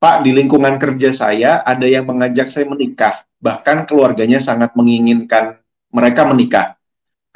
Pak, 0.00 0.24
di 0.24 0.32
lingkungan 0.32 0.80
kerja 0.80 1.12
saya 1.12 1.60
ada 1.60 1.84
yang 1.84 2.08
mengajak 2.08 2.48
saya 2.48 2.64
menikah, 2.64 3.26
bahkan 3.36 3.84
keluarganya 3.84 4.40
sangat 4.40 4.72
menginginkan 4.72 5.60
mereka 5.92 6.24
menikah. 6.24 6.77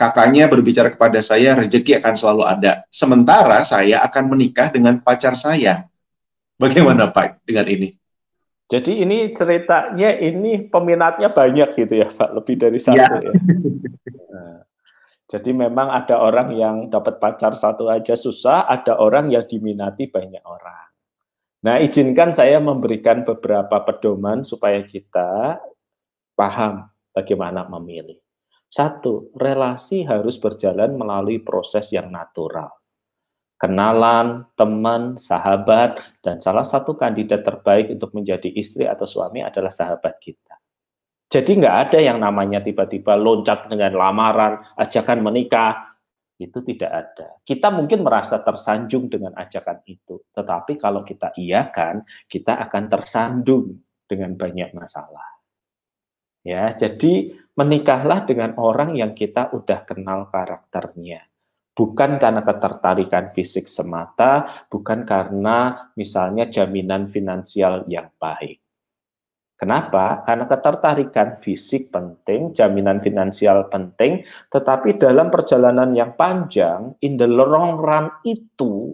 Kakaknya 0.02 0.50
berbicara 0.50 0.90
kepada 0.90 1.22
saya, 1.22 1.54
rezeki 1.54 2.02
akan 2.02 2.14
selalu 2.18 2.42
ada. 2.42 2.82
Sementara 2.90 3.62
saya 3.62 4.02
akan 4.02 4.34
menikah 4.34 4.74
dengan 4.74 4.98
pacar 4.98 5.38
saya. 5.38 5.86
Bagaimana 6.58 7.06
Pak 7.06 7.46
dengan 7.46 7.70
ini? 7.70 7.94
Jadi 8.66 8.98
ini 8.98 9.30
ceritanya 9.30 10.18
ini 10.18 10.66
peminatnya 10.66 11.30
banyak 11.30 11.78
gitu 11.78 12.02
ya 12.02 12.10
Pak, 12.10 12.34
lebih 12.34 12.58
dari 12.58 12.82
satu 12.82 12.98
ya. 12.98 13.30
ya. 13.30 13.32
Nah, 14.32 14.58
jadi 15.28 15.50
memang 15.52 15.92
ada 15.92 16.18
orang 16.18 16.56
yang 16.56 16.76
dapat 16.90 17.20
pacar 17.22 17.52
satu 17.54 17.86
aja 17.92 18.16
susah, 18.16 18.64
ada 18.66 18.96
orang 18.96 19.30
yang 19.30 19.44
diminati 19.46 20.08
banyak 20.08 20.42
orang. 20.42 20.88
Nah, 21.62 21.78
izinkan 21.78 22.34
saya 22.34 22.58
memberikan 22.58 23.22
beberapa 23.22 23.76
pedoman 23.86 24.42
supaya 24.42 24.82
kita 24.82 25.62
paham 26.34 26.90
bagaimana 27.14 27.68
memilih. 27.68 28.21
Satu, 28.72 29.28
relasi 29.36 30.08
harus 30.08 30.40
berjalan 30.40 30.96
melalui 30.96 31.44
proses 31.44 31.92
yang 31.92 32.08
natural. 32.08 32.72
Kenalan, 33.60 34.48
teman, 34.56 35.20
sahabat, 35.20 36.00
dan 36.24 36.40
salah 36.40 36.64
satu 36.64 36.96
kandidat 36.96 37.44
terbaik 37.44 37.92
untuk 37.92 38.16
menjadi 38.16 38.48
istri 38.48 38.88
atau 38.88 39.04
suami 39.04 39.44
adalah 39.44 39.68
sahabat 39.68 40.16
kita. 40.24 40.56
Jadi 41.28 41.60
nggak 41.60 41.76
ada 41.84 41.98
yang 42.00 42.16
namanya 42.16 42.64
tiba-tiba 42.64 43.12
loncat 43.12 43.68
dengan 43.68 43.92
lamaran, 43.92 44.64
ajakan 44.80 45.20
menikah, 45.20 45.92
itu 46.40 46.64
tidak 46.64 46.90
ada. 46.90 47.28
Kita 47.44 47.68
mungkin 47.68 48.00
merasa 48.00 48.40
tersanjung 48.40 49.12
dengan 49.12 49.36
ajakan 49.36 49.84
itu, 49.84 50.32
tetapi 50.32 50.80
kalau 50.80 51.04
kita 51.04 51.36
iakan, 51.36 52.08
kita 52.24 52.56
akan 52.56 52.84
tersandung 52.88 53.84
dengan 54.08 54.32
banyak 54.32 54.72
masalah. 54.72 55.28
Ya, 56.42 56.74
jadi 56.74 57.38
menikahlah 57.56 58.24
dengan 58.24 58.56
orang 58.56 58.96
yang 58.96 59.12
kita 59.12 59.52
udah 59.52 59.84
kenal 59.84 60.28
karakternya. 60.32 61.28
Bukan 61.72 62.20
karena 62.20 62.44
ketertarikan 62.44 63.32
fisik 63.32 63.64
semata, 63.64 64.64
bukan 64.68 65.08
karena 65.08 65.88
misalnya 65.96 66.44
jaminan 66.44 67.08
finansial 67.08 67.88
yang 67.88 68.12
baik. 68.20 68.60
Kenapa? 69.56 70.26
Karena 70.26 70.44
ketertarikan 70.50 71.38
fisik 71.38 71.88
penting, 71.88 72.52
jaminan 72.52 72.98
finansial 72.98 73.70
penting, 73.70 74.20
tetapi 74.50 74.98
dalam 74.98 75.30
perjalanan 75.30 75.94
yang 75.96 76.18
panjang, 76.18 76.98
in 76.98 77.14
the 77.14 77.30
long 77.30 77.78
run 77.78 78.10
itu, 78.26 78.90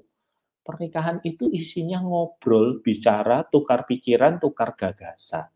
pernikahan 0.61 1.24
itu 1.24 1.48
isinya 1.48 2.04
ngobrol, 2.04 2.84
bicara, 2.84 3.48
tukar 3.48 3.88
pikiran, 3.88 4.36
tukar 4.36 4.76
gagasan. 4.76 5.48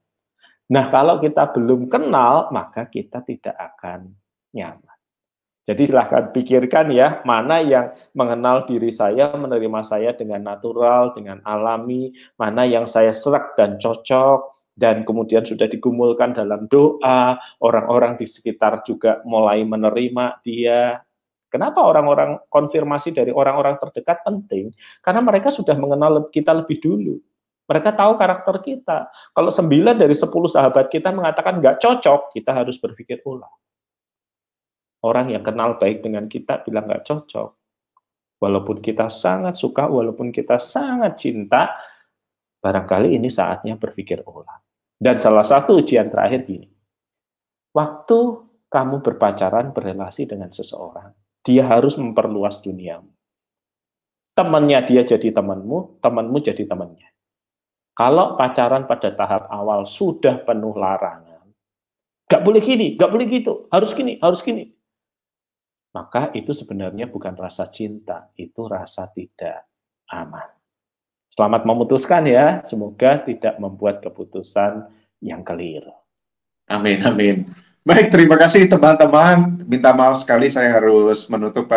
Nah, 0.70 0.92
kalau 0.92 1.18
kita 1.18 1.50
belum 1.50 1.90
kenal, 1.90 2.52
maka 2.54 2.86
kita 2.86 3.24
tidak 3.26 3.56
akan 3.58 4.14
nyaman. 4.54 4.98
Jadi 5.62 5.86
silahkan 5.86 6.34
pikirkan 6.34 6.90
ya, 6.90 7.22
mana 7.22 7.62
yang 7.62 7.94
mengenal 8.18 8.66
diri 8.66 8.90
saya, 8.90 9.30
menerima 9.38 9.80
saya 9.86 10.10
dengan 10.10 10.42
natural, 10.42 11.14
dengan 11.14 11.38
alami, 11.46 12.10
mana 12.34 12.66
yang 12.66 12.90
saya 12.90 13.14
serak 13.14 13.54
dan 13.54 13.78
cocok, 13.78 14.52
dan 14.74 15.06
kemudian 15.06 15.46
sudah 15.46 15.70
digumulkan 15.70 16.34
dalam 16.34 16.66
doa, 16.66 17.38
orang-orang 17.62 18.18
di 18.18 18.26
sekitar 18.26 18.82
juga 18.82 19.22
mulai 19.22 19.62
menerima 19.62 20.42
dia. 20.42 20.98
Kenapa 21.46 21.84
orang-orang 21.84 22.42
konfirmasi 22.48 23.12
dari 23.12 23.30
orang-orang 23.30 23.78
terdekat 23.78 24.24
penting? 24.24 24.72
Karena 24.98 25.20
mereka 25.22 25.52
sudah 25.52 25.76
mengenal 25.76 26.32
kita 26.32 26.56
lebih 26.58 26.80
dulu. 26.82 27.20
Mereka 27.72 27.96
tahu 27.96 28.20
karakter 28.20 28.60
kita. 28.60 29.08
Kalau 29.32 29.48
sembilan 29.48 29.96
dari 29.96 30.12
sepuluh 30.12 30.44
sahabat 30.44 30.92
kita 30.92 31.08
mengatakan 31.08 31.56
nggak 31.56 31.80
cocok, 31.80 32.36
kita 32.36 32.52
harus 32.52 32.76
berpikir 32.76 33.24
ulang. 33.24 33.48
Orang 35.00 35.32
yang 35.32 35.40
kenal 35.40 35.80
baik 35.80 36.04
dengan 36.04 36.28
kita 36.28 36.60
bilang 36.68 36.84
nggak 36.84 37.08
cocok. 37.08 37.48
Walaupun 38.44 38.84
kita 38.84 39.08
sangat 39.08 39.56
suka, 39.56 39.88
walaupun 39.88 40.28
kita 40.28 40.60
sangat 40.60 41.16
cinta, 41.16 41.72
barangkali 42.60 43.16
ini 43.16 43.32
saatnya 43.32 43.80
berpikir 43.80 44.20
ulang. 44.28 44.60
Dan 45.00 45.16
salah 45.16 45.46
satu 45.46 45.80
ujian 45.80 46.12
terakhir 46.12 46.44
gini, 46.44 46.68
waktu 47.72 48.18
kamu 48.68 49.00
berpacaran, 49.00 49.72
berrelasi 49.72 50.28
dengan 50.28 50.52
seseorang, 50.52 51.16
dia 51.40 51.64
harus 51.64 51.96
memperluas 51.96 52.60
duniamu. 52.60 53.08
Temannya 54.36 54.80
dia 54.84 55.02
jadi 55.08 55.32
temanmu, 55.32 56.04
temanmu 56.04 56.36
jadi 56.44 56.68
temannya. 56.68 57.11
Kalau 57.92 58.40
pacaran 58.40 58.88
pada 58.88 59.12
tahap 59.12 59.52
awal 59.52 59.84
sudah 59.84 60.40
penuh 60.48 60.72
larangan, 60.72 61.44
gak 62.24 62.40
boleh 62.40 62.64
gini, 62.64 62.96
gak 62.96 63.12
boleh 63.12 63.28
gitu, 63.28 63.68
harus 63.68 63.92
gini, 63.92 64.16
harus 64.20 64.40
gini. 64.40 64.72
maka 65.92 66.32
itu 66.32 66.56
sebenarnya 66.56 67.04
bukan 67.04 67.36
rasa 67.36 67.68
cinta, 67.68 68.32
itu 68.40 68.64
rasa 68.64 69.12
tidak 69.12 69.68
aman. 70.08 70.48
Selamat 71.28 71.68
memutuskan 71.68 72.24
ya, 72.24 72.64
semoga 72.64 73.20
tidak 73.20 73.60
membuat 73.60 74.00
keputusan 74.00 74.88
yang 75.20 75.44
keliru. 75.44 75.92
Amin, 76.68 77.04
amin. 77.04 77.48
Baik, 77.84 78.08
terima 78.08 78.40
kasih 78.40 78.68
teman-teman. 78.72 79.68
Minta 79.68 79.92
maaf 79.92 80.20
sekali 80.20 80.48
saya 80.48 80.80
harus 80.80 81.28
menutup 81.28 81.68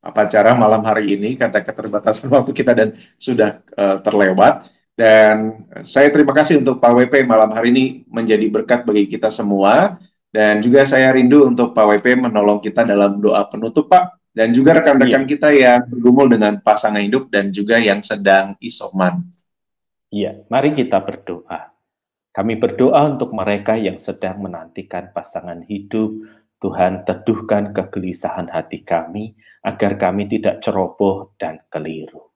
acara 0.00 0.56
malam 0.56 0.80
hari 0.82 1.14
ini 1.14 1.36
karena 1.36 1.60
keterbatasan 1.60 2.26
waktu 2.32 2.50
kita 2.56 2.72
dan 2.74 2.96
sudah 3.20 3.62
uh, 3.76 4.02
terlewat. 4.02 4.66
Dan 5.00 5.64
saya 5.80 6.12
terima 6.12 6.36
kasih 6.36 6.60
untuk 6.60 6.76
Pak 6.76 6.92
WP 6.92 7.24
malam 7.24 7.48
hari 7.56 7.72
ini 7.72 7.84
menjadi 8.12 8.44
berkat 8.52 8.84
bagi 8.84 9.08
kita 9.08 9.32
semua. 9.32 9.96
Dan 10.28 10.60
juga 10.60 10.84
saya 10.84 11.08
rindu 11.16 11.48
untuk 11.48 11.72
Pak 11.72 11.86
WP 11.96 12.20
menolong 12.20 12.60
kita 12.60 12.84
dalam 12.84 13.16
doa 13.18 13.48
penutup, 13.48 13.88
Pak 13.88 14.20
dan 14.30 14.54
juga 14.54 14.78
rekan-rekan 14.78 15.26
iya. 15.26 15.30
kita 15.30 15.48
yang 15.50 15.80
bergumul 15.90 16.30
dengan 16.30 16.62
pasangan 16.62 17.02
hidup 17.02 17.28
dan 17.34 17.50
juga 17.50 17.82
yang 17.82 17.98
sedang 18.00 18.54
isoman. 18.62 19.26
Iya, 20.10 20.46
mari 20.50 20.74
kita 20.74 21.02
berdoa. 21.02 21.74
Kami 22.30 22.54
berdoa 22.58 23.10
untuk 23.10 23.34
mereka 23.34 23.74
yang 23.74 23.98
sedang 23.98 24.38
menantikan 24.38 25.10
pasangan 25.10 25.66
hidup. 25.66 26.14
Tuhan 26.60 27.08
teduhkan 27.08 27.72
kegelisahan 27.72 28.52
hati 28.52 28.84
kami 28.84 29.32
agar 29.64 29.96
kami 29.96 30.28
tidak 30.28 30.60
ceroboh 30.60 31.32
dan 31.40 31.58
keliru. 31.72 32.29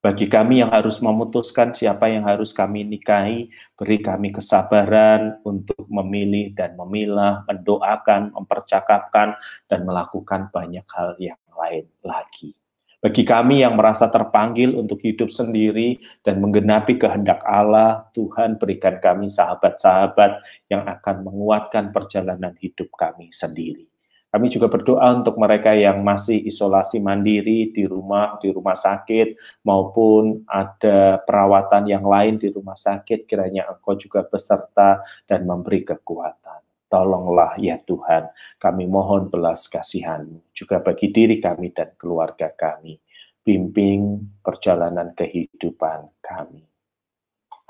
Bagi 0.00 0.32
kami 0.32 0.64
yang 0.64 0.72
harus 0.72 0.96
memutuskan 1.04 1.76
siapa 1.76 2.08
yang 2.08 2.24
harus 2.24 2.56
kami 2.56 2.88
nikahi, 2.88 3.52
beri 3.76 4.00
kami 4.00 4.32
kesabaran 4.32 5.36
untuk 5.44 5.84
memilih 5.92 6.56
dan 6.56 6.72
memilah, 6.72 7.44
mendoakan, 7.44 8.32
mempercakapkan, 8.32 9.36
dan 9.68 9.80
melakukan 9.84 10.48
banyak 10.48 10.88
hal 10.96 11.20
yang 11.20 11.36
lain 11.52 11.84
lagi. 12.00 12.56
Bagi 13.04 13.28
kami 13.28 13.60
yang 13.60 13.76
merasa 13.76 14.08
terpanggil 14.08 14.72
untuk 14.72 15.04
hidup 15.04 15.28
sendiri 15.28 16.00
dan 16.24 16.40
menggenapi 16.40 16.96
kehendak 16.96 17.44
Allah, 17.44 18.08
Tuhan 18.16 18.56
berikan 18.56 19.04
kami 19.04 19.28
sahabat-sahabat 19.28 20.40
yang 20.72 20.88
akan 20.88 21.28
menguatkan 21.28 21.92
perjalanan 21.92 22.56
hidup 22.56 22.88
kami 22.96 23.28
sendiri. 23.36 23.84
Kami 24.30 24.46
juga 24.46 24.70
berdoa 24.70 25.10
untuk 25.18 25.34
mereka 25.42 25.74
yang 25.74 26.06
masih 26.06 26.38
isolasi 26.46 27.02
mandiri 27.02 27.74
di 27.74 27.82
rumah, 27.82 28.38
di 28.38 28.54
rumah 28.54 28.78
sakit, 28.78 29.34
maupun 29.66 30.46
ada 30.46 31.18
perawatan 31.26 31.90
yang 31.90 32.06
lain 32.06 32.38
di 32.38 32.54
rumah 32.54 32.78
sakit, 32.78 33.26
kiranya 33.26 33.66
Engkau 33.66 33.98
juga 33.98 34.22
beserta 34.22 35.02
dan 35.26 35.50
memberi 35.50 35.82
kekuatan. 35.82 36.62
Tolonglah 36.86 37.58
ya 37.58 37.78
Tuhan, 37.82 38.30
kami 38.58 38.86
mohon 38.86 39.30
belas 39.30 39.66
kasihan 39.70 40.26
juga 40.50 40.82
bagi 40.82 41.10
diri 41.10 41.38
kami 41.38 41.70
dan 41.74 41.94
keluarga 41.98 42.50
kami. 42.54 42.98
Bimbing 43.42 44.30
perjalanan 44.42 45.14
kehidupan 45.14 46.06
kami. 46.22 46.62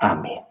Amin. 0.01 0.50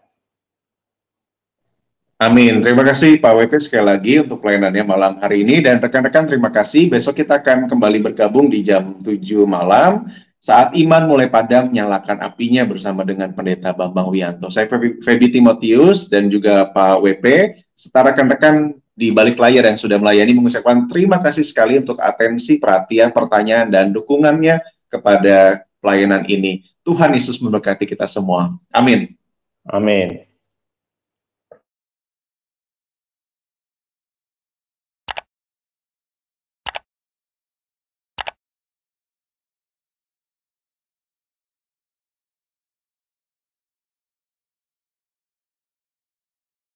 Amin. 2.21 2.61
Terima 2.61 2.85
kasih 2.85 3.17
Pak 3.17 3.33
WP 3.33 3.53
sekali 3.57 3.85
lagi 3.89 4.13
untuk 4.21 4.45
pelayanannya 4.45 4.85
malam 4.85 5.17
hari 5.17 5.41
ini 5.41 5.57
dan 5.57 5.81
rekan-rekan 5.81 6.29
terima 6.29 6.53
kasih. 6.53 6.85
Besok 6.85 7.17
kita 7.17 7.41
akan 7.41 7.65
kembali 7.65 7.97
bergabung 7.97 8.45
di 8.45 8.61
jam 8.61 9.01
7 9.01 9.17
malam 9.49 10.05
saat 10.37 10.69
iman 10.77 11.09
mulai 11.09 11.33
padam 11.33 11.73
nyalakan 11.73 12.21
apinya 12.21 12.61
bersama 12.61 13.01
dengan 13.01 13.33
Pendeta 13.33 13.73
Bambang 13.73 14.13
Wianto. 14.13 14.53
Saya 14.53 14.69
Feby 15.01 15.33
Timotius 15.33 16.13
dan 16.13 16.29
juga 16.29 16.69
Pak 16.69 17.01
WP 17.01 17.25
serta 17.73 18.13
rekan-rekan 18.13 18.77
di 18.93 19.09
balik 19.09 19.41
layar 19.41 19.65
yang 19.65 19.81
sudah 19.81 19.97
melayani 19.97 20.37
mengucapkan 20.37 20.85
terima 20.85 21.17
kasih 21.17 21.41
sekali 21.41 21.81
untuk 21.81 21.97
atensi, 21.97 22.61
perhatian, 22.61 23.09
pertanyaan 23.09 23.73
dan 23.73 23.89
dukungannya 23.89 24.61
kepada 24.93 25.65
pelayanan 25.81 26.21
ini. 26.29 26.61
Tuhan 26.85 27.17
Yesus 27.17 27.41
memberkati 27.41 27.89
kita 27.89 28.05
semua. 28.05 28.53
Amin. 28.69 29.09
Amin. 29.65 30.30